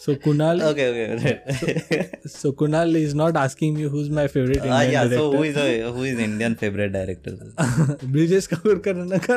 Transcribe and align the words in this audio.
So 0.00 0.14
Kunal. 0.16 0.62
Okay, 0.62 0.84
okay. 1.14 2.10
so, 2.22 2.28
so, 2.34 2.52
Kunal 2.52 2.94
is 2.94 3.14
not 3.14 3.36
asking 3.36 3.74
me 3.74 3.82
who's 3.82 4.08
my 4.08 4.26
favorite 4.28 4.60
ah, 4.62 4.64
Indian 4.64 4.74
uh, 4.74 4.92
yeah, 4.92 5.04
director. 5.04 5.16
So 5.16 5.32
who 5.32 5.42
is 5.42 5.56
a, 5.58 5.92
who 5.92 6.04
is 6.04 6.18
Indian 6.18 6.54
favorite 6.54 6.92
director? 6.94 7.32
Brijesh 8.14 8.48
Kaur 8.52 8.82
ka 8.82 8.94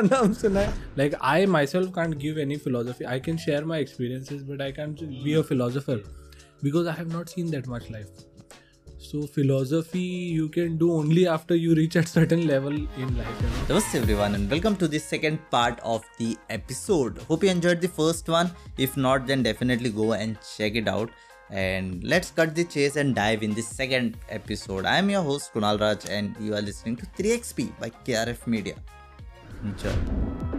naam 0.08 0.34
suna 0.34 0.72
Like 0.96 1.16
I 1.20 1.44
myself 1.44 1.92
can't 1.94 2.18
give 2.18 2.38
any 2.38 2.56
philosophy. 2.56 3.06
I 3.06 3.18
can 3.20 3.36
share 3.36 3.66
my 3.66 3.76
experiences, 3.86 4.42
but 4.42 4.62
I 4.62 4.72
can't 4.72 5.02
be 5.26 5.34
a 5.34 5.42
philosopher 5.42 6.00
because 6.62 6.86
I 6.86 6.92
have 6.92 7.12
not 7.18 7.28
seen 7.28 7.50
that 7.50 7.66
much 7.66 7.90
life 7.90 8.24
so 9.04 9.26
philosophy 9.26 9.98
you 9.98 10.48
can 10.48 10.76
do 10.78 10.92
only 10.92 11.26
after 11.28 11.54
you 11.54 11.74
reach 11.74 11.96
a 11.96 12.06
certain 12.06 12.46
level 12.46 12.72
in 12.72 13.16
life? 13.18 13.42
Namaste 13.68 13.96
everyone 13.96 14.34
and 14.34 14.50
welcome 14.50 14.76
to 14.76 14.88
the 14.88 14.98
second 14.98 15.38
part 15.50 15.78
of 15.80 16.02
the 16.18 16.36
episode. 16.48 17.18
Hope 17.28 17.44
you 17.44 17.50
enjoyed 17.50 17.80
the 17.82 17.88
first 17.88 18.28
one. 18.28 18.50
If 18.78 18.96
not, 18.96 19.26
then 19.26 19.42
definitely 19.42 19.90
go 19.90 20.14
and 20.14 20.38
check 20.56 20.74
it 20.74 20.88
out. 20.88 21.10
And 21.50 22.02
let's 22.02 22.30
cut 22.30 22.54
the 22.54 22.64
chase 22.64 22.96
and 22.96 23.14
dive 23.14 23.42
in 23.42 23.52
the 23.52 23.62
second 23.62 24.16
episode. 24.30 24.86
I 24.86 24.96
am 24.96 25.10
your 25.10 25.22
host 25.22 25.52
Kunal 25.52 25.78
Raj 25.78 26.08
and 26.08 26.34
you 26.40 26.54
are 26.54 26.62
listening 26.62 26.96
to 26.96 27.06
3XP 27.06 27.78
by 27.78 27.90
KRF 27.90 28.46
Media. 28.46 28.76
Enjoy. 29.62 30.53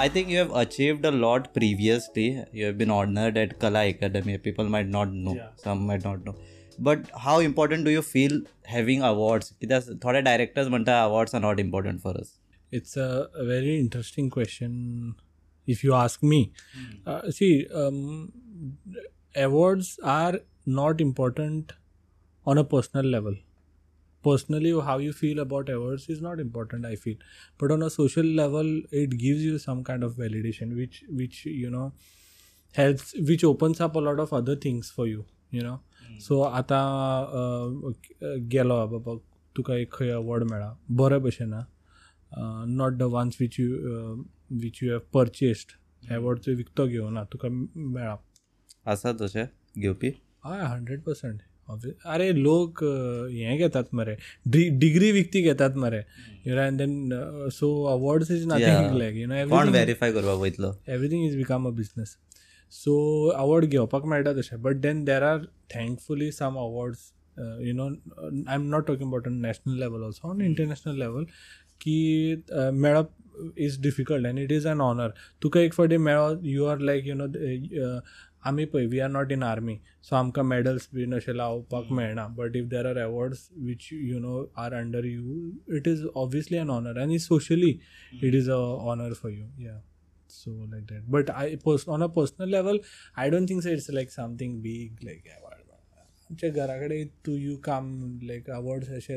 I 0.00 0.08
think 0.08 0.30
you 0.30 0.38
have 0.38 0.52
achieved 0.58 1.06
a 1.06 1.10
lot 1.14 1.48
previously. 1.54 2.28
You 2.54 2.66
have 2.66 2.78
been 2.78 2.92
honored 2.92 3.38
at 3.40 3.58
Kala 3.60 3.80
Academy. 3.88 4.36
People 4.46 4.70
might 4.74 4.90
not 4.92 5.12
know. 5.24 5.34
Yeah. 5.36 5.50
Some 5.64 5.86
might 5.90 6.08
not 6.08 6.28
know. 6.28 6.34
But 6.78 7.06
how 7.22 7.40
important 7.42 7.84
do 7.84 7.90
you 7.90 8.00
feel 8.02 8.40
having 8.68 9.02
awards 9.04 9.50
कित्याक 9.60 9.88
थोडे 10.04 10.20
directors 10.20 10.68
म्हणटा 10.68 11.00
awards 11.02 11.34
are 11.34 11.40
not 11.40 11.60
important 11.60 12.00
for 12.00 12.16
us 12.20 12.32
it's 12.72 12.98
a 12.98 13.08
very 13.40 13.76
interesting 13.78 14.30
question 14.32 15.12
if 15.68 15.84
you 15.84 15.92
ask 15.94 16.24
me 16.24 16.40
see 17.08 17.50
awards 19.42 19.94
are 20.14 20.38
not 20.80 21.00
important 21.00 21.72
on 22.46 22.58
a 22.58 22.62
personal 22.72 23.10
level 23.12 23.36
personally 24.28 24.70
how 24.86 24.94
you 25.02 25.12
feel 25.18 25.38
about 25.42 25.68
awards 25.74 26.06
is 26.14 26.20
not 26.26 26.40
important 26.44 26.86
i 26.88 26.94
feel 27.04 27.20
but 27.62 27.72
on 27.76 27.84
a 27.86 27.90
social 27.96 28.26
level 28.40 28.72
it 29.02 29.14
gives 29.24 29.44
you 29.48 29.58
some 29.66 29.82
kind 29.90 30.06
of 30.08 30.16
validation 30.24 30.74
which 30.80 30.98
which 31.20 31.38
you 31.60 31.70
know 31.76 31.86
helps 32.74 33.14
which 33.30 33.44
opens 33.52 33.80
up 33.86 33.96
a 34.00 34.04
lot 34.08 34.20
of 34.26 34.34
other 34.40 34.56
things 34.66 34.90
for 34.98 35.06
you 35.12 35.24
you 35.58 35.64
know 35.68 35.78
so 36.22 36.40
आतां 36.60 36.78
अ, 37.40 38.36
गेलो 38.54 38.74
बाबा 38.92 39.14
तुका 39.56 39.74
एक 39.82 39.92
खंय 39.94 40.10
award 40.12 40.44
मेळ्ळा 40.50 40.72
बरे 41.00 41.18
भशेन 41.26 41.52
not 42.78 42.92
the 42.98 43.02
ones 43.12 43.36
which 43.40 43.58
you 43.60 43.76
which 44.62 44.78
you 44.82 44.90
have 44.92 44.98
purchased 45.14 45.72
award 46.14 46.38
तूं 46.46 46.54
विकतो 46.56 46.86
घेवना 46.86 47.22
तुका 47.32 47.48
मेळ्ळा 47.50 48.16
आसा 48.92 49.12
तशें 49.20 49.44
घेवपी 49.80 50.08
हय 50.46 50.62
हंड्रेड 50.66 51.00
पर्संट 51.06 51.40
अरे 52.06 52.32
लोक 52.32 52.82
हें 53.32 53.58
घेतात 53.58 53.94
मरे। 53.94 54.16
डिग्री 54.48 55.10
विकती 55.12 55.42
घेतात 55.42 55.76
मरे। 55.76 55.98
You 56.46 56.54
know 56.54 56.62
and 56.62 56.78
then 56.78 57.10
so 57.52 57.70
awards 57.92 58.30
is. 58.30 58.46
Nothing 58.48 58.98
like 58.98 59.16
you 59.16 59.26
know 59.26 59.46
कोण 59.50 59.68
व्हेरीफाय 59.68 60.12
करपाक 60.12 60.38
वयतलो 60.40 60.74
everything 60.88 61.26
is 61.26 61.36
become 61.36 61.66
a 61.66 61.70
business 61.76 62.16
so 62.72 62.96
award 63.28 63.64
घेवपाक 63.64 64.04
मेळटा 64.06 64.32
तशें. 64.32 64.60
But 64.62 64.76
then 64.80 65.04
there 65.04 65.22
are 65.22 65.38
thankfully 65.74 66.30
some 66.32 66.56
awards 66.58 67.10
you 67.38 67.72
know 67.74 67.88
I 67.88 68.54
am 68.54 68.68
not 68.70 68.86
talking 68.86 69.08
about 69.08 69.26
on 69.28 69.40
national 69.40 69.78
level 69.80 70.02
also 70.04 70.28
on 70.28 70.40
international 70.42 70.98
level 70.98 71.24
की 71.80 72.34
uh, 72.36 72.70
मेळप 72.72 73.10
is 73.58 73.80
difficult 73.82 74.26
and 74.26 74.38
it 74.38 74.52
is 74.52 74.66
an 74.68 74.80
honour 74.80 75.10
तुका 75.42 75.60
एक 75.60 75.74
फावटी 75.74 75.96
मेळो 75.96 76.28
you 76.44 76.64
are 76.64 76.78
like 76.78 77.06
you 77.06 77.14
know 77.14 77.26
आमी 78.42 78.64
पळय 78.64 78.86
we 78.86 79.00
are 79.00 79.08
not 79.10 79.32
in 79.32 79.42
army 79.42 79.76
so 80.04 80.16
आमकां 80.16 80.44
medals 80.44 80.88
बीन 80.94 81.14
अशें 81.14 81.32
लावपाक 81.34 81.90
मेळना. 81.92 82.26
But 82.36 82.56
if 82.56 82.64
there 82.68 82.86
are 82.86 82.98
awards 83.02 83.48
which 83.56 83.88
you 83.92 84.18
know 84.18 84.44
are 84.58 84.74
under 84.74 85.04
you 85.04 85.50
it 85.76 85.88
is 85.88 86.04
obviously 86.14 86.58
an 86.58 86.70
honour 86.70 87.00
आनी 87.02 87.18
socially 87.18 87.78
it 88.22 88.34
is 88.34 88.50
a 88.50 88.56
honour 88.92 89.12
for 89.22 89.32
you 89.32 89.46
या 89.66 89.80
so 90.32 90.50
like 90.72 90.82
that. 90.88 91.06
But 91.14 91.30
i 91.36 91.46
pers- 91.62 91.84
on 91.88 92.02
a 92.02 92.08
personal 92.08 92.50
level 92.50 92.76
i 93.16 93.28
don't 93.30 93.52
think 93.52 93.64
so 93.64 93.70
it's 93.70 93.88
like 93.90 94.12
something 94.12 94.52
big 94.66 95.00
like 95.06 95.30
आमच्या 96.30 96.48
घरा 96.50 96.76
कडेन 96.78 97.06
तू 97.26 97.34
you 97.36 97.56
काम 97.64 97.86
लायक 98.22 98.50
awards 98.50 98.90
अशे 98.94 99.14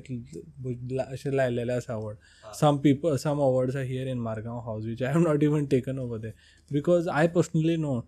अशे 1.02 1.36
लायलेले 1.36 1.72
आसा 1.74 1.94
award 1.94 2.54
some 2.60 2.78
people 2.84 3.16
some 3.24 3.42
awards 3.42 3.76
are 3.76 3.84
here 3.84 4.08
in 4.08 4.20
Margao 4.20 4.60
हावस 4.60 4.86
which 4.86 5.04
I 5.04 5.12
have 5.14 5.22
not 5.24 5.44
even 5.44 5.66
taken 5.72 6.00
over 6.00 6.20
they 6.20 6.30
because 6.72 7.08
I 7.08 7.28
personally 7.36 7.76
know 7.78 8.00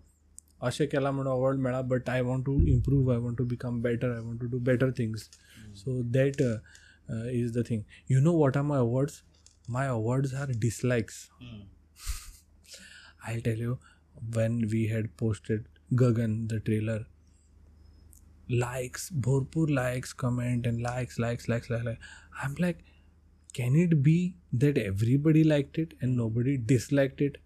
अशें 0.61 0.85
केलां 0.87 1.11
म्हणून 1.13 1.31
अवॉर्ड 1.33 1.59
मेळ्ळा 1.59 1.81
but 1.81 2.09
I 2.09 2.21
want 2.21 2.45
to 2.45 2.59
improve 2.67 3.11
I 3.11 3.17
want 3.17 3.37
to 3.37 3.45
become 3.53 3.81
better 3.81 4.11
I 4.15 4.19
want 4.19 4.41
to 4.41 4.47
do 4.47 4.59
better 4.69 4.91
things 4.97 5.29
so 5.75 6.01
that 6.17 6.41
is 7.31 7.51
the 7.57 7.63
thing 7.69 7.81
you 8.09 8.19
know 8.21 8.33
what 8.37 8.57
are 8.57 8.63
my 8.63 8.79
awards 8.79 9.21
my 9.69 9.87
awards 9.87 10.33
are 10.33 10.51
डिसलायक्स 10.59 11.27
I'll 13.27 13.41
tell 13.41 13.57
you 13.57 13.79
when 14.35 14.67
we 14.69 14.87
had 14.87 15.15
posted 15.17 15.65
Gagan 15.93 16.49
the 16.49 16.59
trailer 16.59 17.05
likes 18.49 19.09
bhorpur 19.09 19.67
likes 19.67 20.13
comment 20.13 20.65
and 20.65 20.81
likes 20.81 21.19
likes 21.19 21.47
likes 21.47 21.69
likes, 21.69 21.85
likes. 21.85 21.99
I'm 22.41 22.55
like 22.59 22.83
can 23.53 23.75
it 23.75 24.01
be 24.01 24.35
that 24.53 24.77
everybody 24.77 25.43
liked 25.43 25.77
it 25.77 25.93
and 26.01 26.15
nobody 26.15 26.57
disliked 26.57 27.21
it 27.21 27.37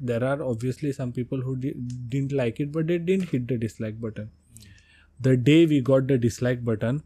There 0.00 0.24
are 0.24 0.42
obviously 0.42 0.92
some 0.92 1.12
people 1.12 1.40
who 1.40 1.56
di- 1.56 1.74
didn't 2.08 2.32
like 2.32 2.60
it 2.60 2.72
but 2.72 2.86
they 2.86 2.98
didn't 2.98 3.28
hit 3.30 3.48
the 3.48 3.56
dislike 3.58 4.00
button 4.00 4.30
the 5.20 5.36
day 5.36 5.66
we 5.66 5.80
got 5.80 6.06
the 6.06 6.18
dislike 6.18 6.64
button 6.64 7.02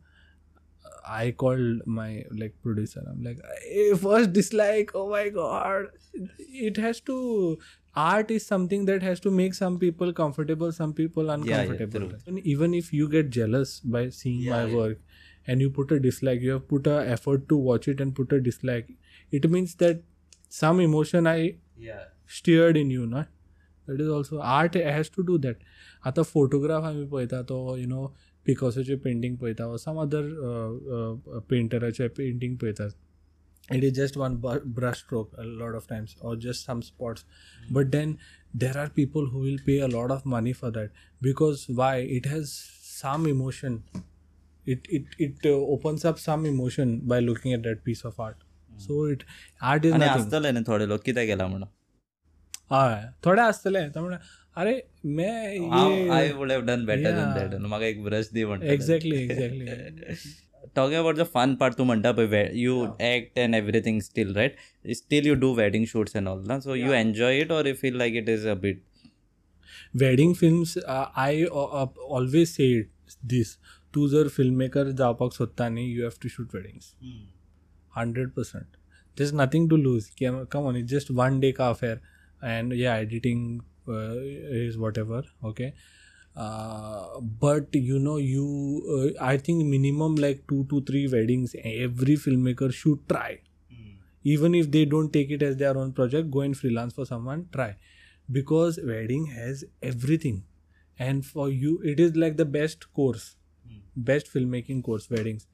I 1.04 1.32
called 1.32 1.80
my 1.84 2.25
like 2.30 2.54
producer. 2.62 3.03
I'm 3.10 3.22
like, 3.22 3.38
hey, 3.64 3.92
first 3.94 4.32
dislike. 4.32 4.92
Oh 4.94 5.08
my 5.10 5.28
god, 5.30 5.86
it 6.38 6.76
has 6.76 7.00
to. 7.00 7.58
Art 7.94 8.30
is 8.30 8.47
something 8.47 8.84
that 8.86 9.03
has 9.03 9.19
to 9.20 9.30
make 9.30 9.53
some 9.54 9.78
people 9.78 10.12
comfortable, 10.12 10.70
some 10.72 10.92
people 10.94 11.28
uncomfortable. 11.30 12.09
true. 12.09 12.19
and 12.26 12.38
even 12.41 12.72
if 12.72 12.92
you 12.92 13.09
get 13.09 13.30
jealous 13.30 13.80
by 13.80 14.09
seeing 14.10 14.44
my 14.48 14.62
Yeah, 14.62 14.66
yeah. 14.66 14.76
work, 14.76 15.00
and 15.47 15.60
you 15.60 15.70
put 15.70 15.91
a 15.91 15.98
dislike, 16.00 16.41
you 16.41 16.53
have 16.53 16.69
put 16.69 16.86
a 16.86 16.97
effort 17.16 17.48
to 17.48 17.56
watch 17.56 17.88
it 17.88 18.00
and 18.00 18.14
put 18.14 18.32
a 18.32 18.41
dislike. 18.41 18.94
It 19.32 19.50
means 19.50 19.74
that 19.84 20.03
some 20.48 20.80
emotion 20.80 21.26
I 21.26 21.56
Yeah. 21.76 22.04
Stirred 22.38 22.76
in 22.76 22.91
you 22.91 23.04
not 23.06 23.25
that 23.88 24.00
is 24.00 24.09
also 24.09 24.38
art 24.56 24.76
has 24.76 25.10
to 25.16 25.22
do 25.22 25.37
that 25.47 25.56
आतां 26.06 26.25
photograph 26.25 26.84
आमी 26.84 27.06
पळयता 27.06 27.43
तो 27.48 27.76
you 27.76 27.87
know 27.88 28.06
पिकॉसोचे 28.47 28.97
painting 29.04 29.37
पळयता 29.37 29.66
वा 29.66 29.76
some 29.76 30.00
other 30.00 31.41
पेंटराचे 31.50 32.09
painting 32.09 32.56
पळयतात 32.56 32.91
it 33.71 33.84
is 33.84 33.92
just 33.92 34.16
one 34.16 34.37
brush 34.65 35.00
stroke 35.00 35.34
a 35.38 35.44
lot 35.44 35.75
of 35.75 35.87
times 35.87 36.16
or 36.21 36.37
just 36.37 36.65
some 36.65 36.82
spots 36.82 37.25
mm-hmm. 37.25 37.75
but 37.75 37.91
then 37.91 38.19
there 38.54 38.76
are 38.76 38.88
people 38.88 39.26
who 39.26 39.38
will 39.38 39.59
pay 39.66 39.78
a 39.81 39.88
lot 39.88 40.10
of 40.10 40.25
money 40.26 40.53
for 40.53 40.71
that 40.71 40.91
because 41.21 41.69
why 41.69 41.97
it 41.97 42.26
has 42.26 42.54
some 42.82 43.26
emotion 43.26 43.82
it 44.66 44.87
it, 44.88 45.04
it 45.19 45.47
uh, 45.47 45.50
opens 45.50 46.04
up 46.04 46.19
some 46.19 46.44
emotion 46.47 47.00
by 47.00 47.21
looking 47.21 47.53
at 47.53 47.62
that 47.62 47.84
piece 47.84 48.04
of 48.04 48.19
art 48.19 48.37
mm-hmm. 48.37 48.78
so 48.78 49.04
it 49.04 49.25
art 49.60 49.84
is 49.84 49.94
nothing. 49.94 50.65
थोडे 50.66 50.88
लोक 50.88 51.03
कितें 51.04 51.26
केला 51.26 51.47
म्हणून 51.47 51.69
थोडे 53.25 53.41
आसतले 53.41 53.78
अरे 54.56 54.81
may 55.16 55.27
I 55.27 56.31
would 56.33 56.50
have 56.53 56.60
done 56.60 56.84
better. 56.84 57.10
Than 57.10 57.34
that 57.34 57.60
म्हाका 57.60 57.87
एक 57.87 58.03
ब्रश 58.05 58.28
दी 58.33 58.44
म्हणटा 58.44 58.72
exactly 58.72 59.22
exactly 59.22 60.66
talking 60.77 60.99
about 60.99 61.16
the 61.16 61.22
fun 61.34 61.55
part 61.60 61.78
तू 61.78 61.84
म्हणटा 61.84 62.12
पळय 62.12 62.49
you 62.55 62.84
act 63.00 63.38
and 63.41 63.55
everything 63.55 64.00
still 64.00 64.34
right 64.37 64.56
still 64.97 65.27
you 65.27 65.34
do 65.34 65.53
wedding 65.55 65.84
shoots 65.88 66.16
and 66.16 66.28
all 66.28 66.44
ना? 66.47 66.59
So 66.60 66.75
you 66.75 66.93
enjoy 66.93 67.41
it 67.41 67.53
or 67.53 67.66
you 67.66 67.75
feel 67.81 67.97
like 67.97 68.15
it 68.15 68.28
is 68.28 68.49
a 68.49 68.55
bit 68.62 68.83
wedding 70.03 70.34
films 70.34 70.77
I 70.89 71.45
always 71.45 72.48
say 72.48 72.69
this 73.24 73.57
तूं 73.95 74.09
जर 74.09 74.28
film 74.28 74.57
maker 74.57 74.91
जावपाक 74.92 75.33
सोदता 75.33 75.69
न्ही 75.69 75.84
you 75.86 76.03
have 76.03 76.22
to 76.22 76.28
shoot 76.28 76.54
weddings 76.54 76.95
hundred 77.92 78.30
percent 78.30 78.77
there 79.16 79.27
is 79.27 79.34
nothing 79.36 79.69
to 79.71 79.77
lose 79.77 80.09
come 80.22 80.66
on 80.66 80.77
it 80.77 80.84
just 80.86 81.10
one 81.13 81.41
day 81.41 81.53
का 81.53 81.69
affair 81.69 82.01
and 82.42 82.72
yeah 82.72 82.94
editing 82.97 83.60
uh, 83.89 84.15
is 84.62 84.78
whatever 84.78 85.22
okay? 85.44 85.72
Uh, 86.36 87.21
but 87.21 87.74
you 87.74 87.98
know 87.98 88.16
you 88.16 88.83
uh, 89.18 89.24
i 89.24 89.36
think 89.36 89.66
minimum 89.66 90.15
like 90.16 90.42
two 90.48 90.65
to 90.71 90.80
three 90.83 91.06
weddings 91.06 91.54
every 91.62 92.16
filmmaker 92.16 92.72
should 92.72 93.06
try. 93.09 93.39
Even 94.24 94.54
if 94.54 94.71
they 94.71 94.84
don't 94.84 95.12
take 95.12 95.30
it 95.30 95.42
as 95.42 95.56
their 95.56 95.77
own 95.77 95.92
project 95.92 96.30
go 96.30 96.41
and 96.41 96.56
freelance 96.56 96.94
for 96.94 97.04
someone 97.04 97.48
try. 97.53 97.77
Because 98.30 98.78
wedding 98.83 99.27
has 99.27 99.65
everything. 99.83 100.45
And 100.98 101.27
for 101.27 101.50
you 101.50 101.80
it 101.84 102.00
is 102.00 102.16
like 102.16 102.36
the 102.36 102.45
best 102.45 102.92
course. 102.95 103.36
Best 103.97 104.33
filmmaking 104.33 104.83
course 104.84 105.10
weddings 105.10 105.47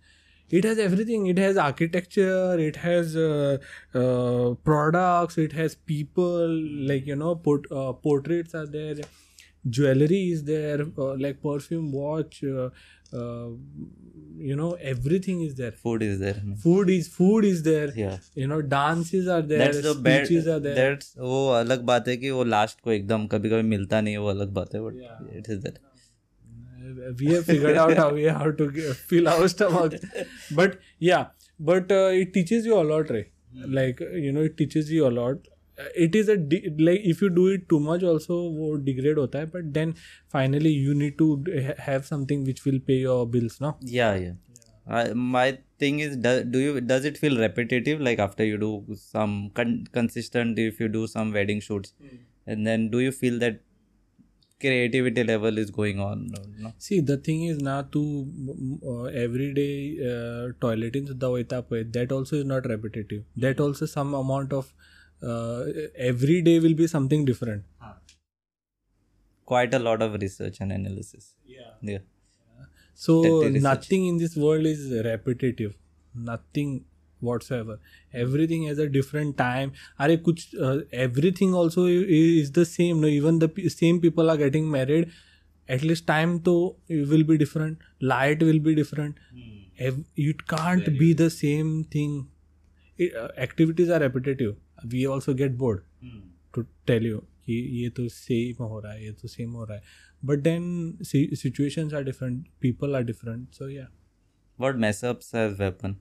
it 0.51 0.65
has 0.65 0.79
everything 0.79 1.27
it 1.27 1.39
has 1.39 1.57
architecture 1.57 2.59
it 2.59 2.77
has 2.77 3.17
uh, 3.17 3.59
uh, 3.95 4.55
products 4.69 5.39
it 5.39 5.53
has 5.53 5.75
people 5.75 6.49
like 6.91 7.07
you 7.07 7.17
know 7.17 7.35
port, 7.35 7.67
uh, 7.71 7.93
portraits 7.93 8.55
are 8.55 8.67
there 8.67 8.95
jewelry 9.69 10.21
is 10.33 10.45
there 10.45 10.81
uh, 10.99 11.15
like 11.25 11.43
perfume 11.43 11.93
watch 11.93 12.43
uh, 12.45 12.71
uh, 13.13 13.49
you 14.49 14.57
know 14.57 14.71
everything 14.95 15.41
is 15.43 15.55
there 15.57 15.73
food 15.73 16.03
is 16.03 16.19
there 16.21 16.41
food 16.65 16.91
is 16.91 17.09
food 17.09 17.45
is 17.45 17.63
there 17.63 17.91
yeah 17.97 18.19
you 18.35 18.47
know 18.47 18.61
dances 18.63 19.29
are 19.37 19.43
there 19.43 19.59
that's 19.65 19.83
the 19.89 19.95
bad 20.09 20.27
speeches 20.27 20.47
are 20.55 20.61
there 20.69 20.77
that's 20.81 21.13
वो 21.33 21.41
अलग 21.59 21.83
बात 21.93 22.09
है 22.09 22.17
कि 22.17 22.31
वो 22.31 22.45
last 22.55 22.81
को 22.81 22.93
एकदम 22.93 23.27
कभी 23.35 23.51
कभी 23.51 23.63
मिलता 23.75 24.01
नहीं 24.01 24.15
है 24.15 24.21
वो 24.21 24.29
अलग 24.37 24.53
बात 24.61 24.75
है 24.75 24.81
but 24.87 24.95
Yeah. 25.03 25.37
It 25.39 25.51
is 25.51 25.59
that 25.67 25.79
we 27.20 27.28
have 27.34 27.46
figured 27.46 27.78
out 27.78 27.96
how 27.98 28.10
we 28.14 28.24
how 28.42 28.50
to 28.52 28.72
g- 28.72 28.94
fill 29.14 29.28
our 29.34 29.48
stomach 29.48 29.94
but 30.60 30.80
yeah 31.00 31.26
but 31.60 31.92
uh, 31.92 32.10
it 32.24 32.34
teaches 32.34 32.66
you 32.66 32.78
a 32.80 32.86
lot 32.92 33.10
right 33.10 33.32
like 33.80 34.02
uh, 34.02 34.10
you 34.28 34.32
know 34.32 34.42
it 34.52 34.58
teaches 34.64 34.92
you 34.98 35.08
a 35.08 35.16
lot 35.24 35.50
Uh, 35.84 35.86
it 36.06 36.16
is 36.18 36.28
a 36.32 36.34
de- 36.50 36.68
like 36.88 37.06
if 37.12 37.22
you 37.24 37.28
do 37.36 37.44
it 37.54 37.62
too 37.72 37.78
much 37.86 38.04
also 38.10 38.36
वो 38.58 38.66
degrade 38.90 39.20
होता 39.22 39.40
है 39.44 39.48
but 39.54 39.70
then 39.78 39.94
finally 40.36 40.74
you 40.88 40.94
need 41.00 41.16
to 41.22 41.30
d- 41.48 41.64
ha- 41.68 41.76
have 41.86 42.04
something 42.10 42.44
which 42.50 42.60
will 42.68 42.78
pay 42.90 42.98
your 43.06 43.16
bills 43.36 43.56
no 43.66 43.72
yeah 43.94 44.20
yeah 44.26 44.36
I, 44.98 45.02
my 45.34 45.46
thing 45.84 46.00
is 46.06 46.14
do, 46.26 46.34
do 46.56 46.62
you 46.66 46.82
does 46.92 47.08
it 47.12 47.18
feel 47.24 47.40
repetitive 47.46 48.06
like 48.10 48.22
after 48.28 48.48
you 48.52 48.60
do 48.66 48.72
some 49.06 49.34
con- 49.62 49.74
consistent 50.00 50.62
if 50.68 50.80
you 50.84 50.92
do 51.00 51.04
some 51.16 51.34
wedding 51.40 51.64
shoots 51.70 51.96
and 52.46 52.68
then 52.72 52.88
do 52.96 53.02
you 53.08 53.16
feel 53.24 53.40
that 53.46 53.60
creativity 54.61 55.23
level 55.23 55.57
is 55.57 55.71
going 55.71 56.01
on 56.01 56.29
no? 56.59 56.73
see 56.79 57.01
the 57.01 57.17
thing 57.17 57.45
is 57.45 57.59
now 57.59 57.83
to 57.83 58.03
uh, 58.87 59.05
everyday 59.05 59.97
uh, 60.01 60.49
toileting 60.61 61.07
that 61.93 62.13
also 62.13 62.37
is 62.37 62.45
not 62.45 62.67
repetitive. 62.67 63.25
That 63.37 63.61
also 63.61 63.87
some 63.87 64.15
amount 64.15 64.53
of 64.53 64.73
uh, 65.23 65.65
every 65.97 66.43
day 66.43 66.59
will 66.61 66.75
be 66.75 66.87
something 66.87 67.25
different. 67.25 67.65
Quite 69.45 69.73
a 69.75 69.79
lot 69.79 70.03
of 70.03 70.21
research 70.21 70.59
and 70.61 70.73
analysis. 70.73 71.35
Yeah. 71.47 71.73
Yeah. 71.81 71.99
So 72.95 73.49
nothing 73.49 74.07
in 74.07 74.19
this 74.19 74.37
world 74.37 74.67
is 74.67 74.91
repetitive. 75.05 75.75
Nothing. 76.15 76.85
Whatsoever 77.53 78.19
everything 78.21 78.67
as 78.71 78.81
a 78.81 78.85
different 78.97 79.37
time 79.39 79.71
अरे 80.01 80.17
कुछ 80.29 80.55
everything 81.41 81.55
also 81.55 81.89
is 81.89 82.53
the 82.59 82.65
same 82.65 82.99
no 83.01 83.07
even 83.07 83.39
the 83.39 83.51
same 83.71 84.01
people 84.01 84.31
are 84.31 84.37
getting 84.37 84.71
married 84.71 85.11
at least 85.69 86.07
time 86.07 86.39
तो 86.41 86.55
will 86.91 87.25
be 87.25 87.37
different 87.37 87.79
light 88.03 88.43
will 88.43 88.61
be 88.61 88.75
different 88.75 89.15
it 90.19 90.41
can't 90.51 90.89
be 90.99 91.13
the 91.15 91.29
same 91.29 91.83
thing 91.95 92.25
activities 93.01 93.93
are 93.93 94.01
repetitive 94.01 94.57
we 94.87 95.05
also 95.05 95.35
get 95.35 95.53
bored 95.57 95.81
to 96.55 96.63
tell 96.87 97.07
you 97.07 97.19
कि 97.19 97.55
ये 97.83 97.89
तो 97.97 98.09
same 98.09 98.63
हो 98.63 98.81
रहा 98.81 98.93
है 98.93 99.05
ये 99.05 99.13
तो 99.13 99.29
same 99.29 99.51
हो 99.53 99.65
रहा 99.65 99.77
है. 99.77 99.83
But 100.23 100.39
then 100.39 100.99
situations 101.03 101.95
are 101.95 102.05
different 102.05 102.47
people 102.61 102.97
are 102.97 103.03
different 103.05 103.49
so 103.55 103.69
yeah 103.69 103.89
word 104.59 104.77
mashups 104.81 105.35
as 105.35 105.61
weapon? 105.61 105.97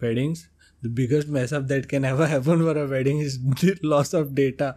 Weddings. 0.00 0.48
The 0.82 0.88
biggest 0.88 1.28
mess 1.28 1.52
up 1.52 1.68
that 1.68 1.88
can 1.88 2.04
ever 2.12 2.26
happen 2.26 2.60
for 2.60 2.78
a 2.78 2.86
wedding 2.86 3.18
is 3.18 3.42
the 3.42 3.78
loss 3.82 4.12
of 4.14 4.34
data. 4.34 4.74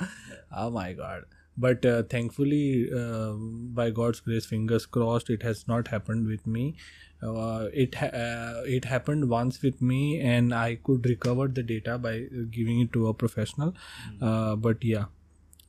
Oh 0.56 0.70
my 0.70 0.94
god. 0.94 1.26
But 1.58 1.86
uh, 1.86 2.04
thankfully 2.04 2.90
uh, 2.96 3.34
by 3.80 3.90
god's 3.90 4.22
grace 4.22 4.46
fingers 4.46 4.86
crossed 4.86 5.30
it 5.30 5.44
has 5.44 5.68
not 5.68 5.90
happened 5.90 6.28
with 6.28 6.48
me. 6.48 6.76
Uh, 7.22 7.68
it 7.74 7.96
ha- 7.96 8.16
uh, 8.26 8.64
it 8.66 8.86
happened 8.86 9.30
once 9.30 9.62
with 9.62 9.82
me 9.82 10.22
and 10.22 10.54
i 10.56 10.76
could 10.76 11.06
recover 11.06 11.50
the 11.50 11.62
data 11.62 11.98
by 11.98 12.14
giving 12.50 12.80
it 12.80 12.94
to 12.94 13.08
a 13.10 13.14
professional. 13.14 13.74
Uh, 14.22 14.56
but 14.56 14.84
yeah 14.84 15.06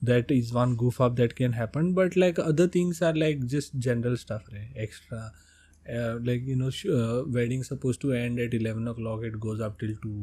that 0.01 0.31
is 0.31 0.51
one 0.53 0.75
goof 0.75 0.99
up 0.99 1.15
that 1.17 1.35
can 1.35 1.53
happen. 1.53 1.93
But 1.93 2.15
like 2.15 2.39
other 2.39 2.67
things 2.67 3.01
are 3.01 3.13
like 3.13 3.45
just 3.45 3.77
general 3.77 4.17
stuff 4.17 4.43
right? 4.51 4.69
extra 4.75 5.31
uh, 5.96 6.14
like 6.28 6.46
you 6.52 6.56
know 6.60 6.70
sh- 6.76 6.92
uh, 7.00 7.22
wedding 7.38 7.64
supposed 7.70 8.00
to 8.04 8.12
end 8.20 8.40
at 8.44 8.54
11 8.60 8.92
o'clock 8.92 9.24
it 9.30 9.40
goes 9.46 9.60
up 9.68 9.78
till 9.82 9.96
2 10.04 10.14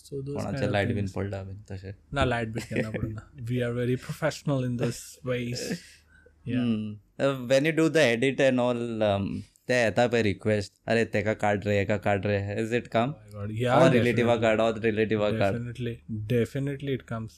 so 0.00 0.18
those 0.26 0.36
kind 0.36 0.46
कोणाच्या 0.46 0.66
of 0.66 0.72
light 0.72 0.88
things. 0.88 0.98
बिन 1.00 1.06
पडला 1.14 1.42
बिन 1.44 1.62
तसे 1.70 1.92
ना 2.18 2.24
light 2.24 2.48
bit 2.52 2.64
करना 2.70 2.90
पड़ना 2.98 3.24
we 3.50 3.62
are 3.68 3.72
very 3.78 3.96
professional 4.06 4.66
in 4.70 4.76
this 4.82 5.00
ways 5.30 5.64
yeah 6.54 7.38
when 7.48 7.66
you 7.66 7.72
do 7.76 7.88
the 7.88 7.96
edit 8.12 8.40
and 8.40 8.60
all 8.60 8.78
ते 9.68 9.74
येता 9.82 10.06
पळय 10.12 10.22
request 10.22 10.72
अरे 10.92 11.04
तेका 11.14 11.32
काड 11.42 11.66
रे 11.66 11.78
हेका 11.78 11.96
काड 12.06 12.26
रे 12.26 12.38
is 12.62 12.72
it 12.74 12.86
come 12.94 13.10
my 13.16 13.34
god 13.34 13.50
yeah 13.62 13.82
और 13.82 13.90
रिलेटिवा 13.92 14.36
काड 14.44 14.60
और 14.60 14.78
रिलेटिवा 14.84 15.30
काड 15.38 15.54
definitely 15.56 15.94
definitely 16.34 16.96
it 17.00 17.04
comes 17.12 17.36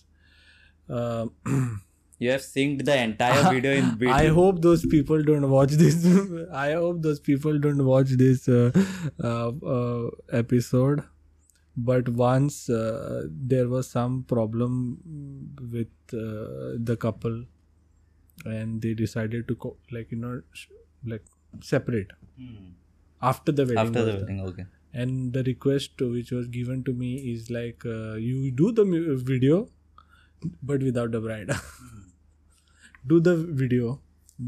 you 2.20 2.32
have 2.32 2.42
synced 2.42 2.86
the 2.86 2.98
entire 2.98 3.54
video 3.54 3.74
in 3.74 3.92
between. 3.92 4.10
I 4.22 4.28
hope 4.28 4.62
those 4.62 4.86
people 4.86 5.22
don't 5.22 5.50
watch 5.50 5.72
this. 5.72 6.06
I 6.54 6.72
hope 6.72 7.04
those 7.04 7.20
people 7.20 7.60
don't 7.60 7.86
watch 7.86 8.10
this 8.10 8.50
uh, 8.50 8.72
uh, 9.24 9.52
uh, 9.76 10.10
episode. 10.32 11.04
But 11.76 12.10
once 12.10 12.70
uh, 12.72 13.28
there 13.30 13.68
was 13.68 13.88
some 13.88 14.24
problem 14.24 14.98
with 15.72 15.94
uh, 16.12 16.74
the 16.90 16.98
couple, 17.00 17.44
and 18.46 18.82
they 18.82 18.96
decided 18.96 19.48
to 19.50 19.56
co- 19.56 19.78
like 19.92 20.12
you 20.12 20.18
know 20.18 20.42
sh- 20.54 20.70
like 21.06 21.24
separate 21.62 22.08
mm. 22.42 22.72
after 23.22 23.52
the 23.52 23.64
wedding. 23.66 23.78
After 23.78 24.04
the 24.06 24.16
wedding, 24.16 24.42
okay. 24.42 24.66
And 24.92 25.34
the 25.34 25.44
request 25.44 26.02
which 26.02 26.32
was 26.32 26.48
given 26.48 26.84
to 26.86 26.94
me 26.94 27.14
is 27.32 27.52
like 27.52 27.86
uh, 27.86 28.16
you 28.16 28.50
do 28.50 28.72
the 28.72 28.86
video, 29.24 29.70
but 30.64 30.82
without 30.82 31.12
the 31.12 31.22
bride. 31.22 31.52
Hmm 31.62 32.07
do 33.08 33.20
the 33.20 33.36
video, 33.36 34.00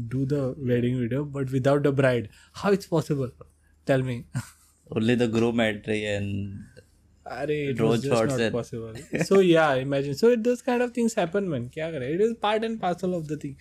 do 0.08 0.24
the 0.24 0.54
wedding 0.58 0.98
video, 0.98 1.24
but 1.24 1.50
without 1.50 1.82
the 1.82 1.92
bride. 1.92 2.28
How 2.52 2.70
it's 2.70 2.86
possible? 2.86 3.30
Tell 3.86 4.02
me. 4.02 4.24
Only 4.96 5.14
the 5.14 5.28
groom 5.28 5.60
entry 5.60 6.04
and. 6.06 6.64
Are, 7.26 7.48
it 7.48 7.80
was 7.80 8.02
just 8.02 8.28
not 8.28 8.40
and... 8.40 8.52
possible. 8.52 8.94
so 9.24 9.38
yeah, 9.40 9.74
imagine. 9.74 10.14
So 10.14 10.28
it, 10.30 10.42
those 10.42 10.62
kind 10.62 10.82
of 10.82 10.92
things 10.92 11.14
happen, 11.14 11.48
man. 11.48 11.68
Kya 11.68 11.92
kare? 11.92 12.02
It 12.02 12.20
is 12.20 12.34
part 12.34 12.64
and 12.64 12.80
parcel 12.80 13.14
of 13.14 13.28
the 13.28 13.36
thing. 13.36 13.56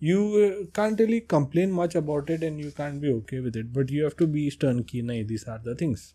You 0.00 0.20
uh, 0.44 0.66
can't 0.74 0.98
really 0.98 1.20
complain 1.20 1.70
much 1.70 1.94
about 1.94 2.28
it, 2.30 2.42
and 2.42 2.58
you 2.58 2.72
can't 2.72 3.00
be 3.00 3.12
okay 3.12 3.40
with 3.40 3.56
it. 3.56 3.72
But 3.72 3.90
you 3.90 4.02
have 4.04 4.16
to 4.16 4.26
be 4.26 4.50
turnkey. 4.50 5.02
Nah, 5.02 5.22
these 5.26 5.44
are 5.44 5.60
the 5.62 5.76
things 5.76 6.14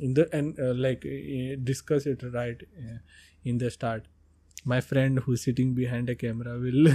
in 0.00 0.14
the 0.14 0.28
and 0.36 0.58
uh, 0.58 0.74
like 0.74 1.04
uh, 1.06 1.56
discuss 1.62 2.06
it 2.06 2.22
right 2.32 2.62
uh, 2.78 2.98
in 3.44 3.58
the 3.58 3.70
start 3.70 4.06
My 4.64 4.80
friend 4.80 5.18
who's 5.18 5.42
sitting 5.42 5.74
behind 5.74 6.08
a 6.08 6.14
camera 6.14 6.58
will 6.58 6.88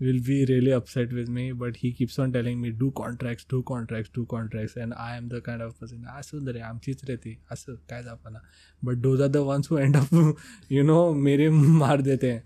will 0.00 0.20
be 0.28 0.44
really 0.44 0.72
upset 0.72 1.12
with 1.12 1.28
me, 1.28 1.52
but 1.52 1.76
he 1.76 1.92
keeps 1.92 2.18
on 2.18 2.32
telling 2.32 2.60
me 2.60 2.70
do 2.70 2.90
contracts, 2.90 3.44
do 3.50 3.62
contracts, 3.62 4.10
do 4.18 4.26
contracts, 4.26 4.76
and 4.76 4.94
I 4.94 5.16
am 5.16 5.28
the 5.28 5.40
kind 5.48 5.66
of 5.66 5.78
person. 5.80 6.04
असं 6.18 6.60
आमचीच 6.60 7.04
रे 7.08 7.16
ती 7.16 7.38
असं 7.50 7.74
काय 7.90 8.02
दाखवना 8.02 8.38
but 8.84 8.96
those 8.96 9.22
are 9.22 9.28
the 9.28 9.36
ones 9.36 9.68
who 9.70 9.78
end 9.78 9.96
up 9.96 10.36
you 10.70 10.82
know 10.82 11.12
मेरे 11.12 11.50
मार 11.50 12.00
देते 12.00 12.32
हैं 12.32 12.42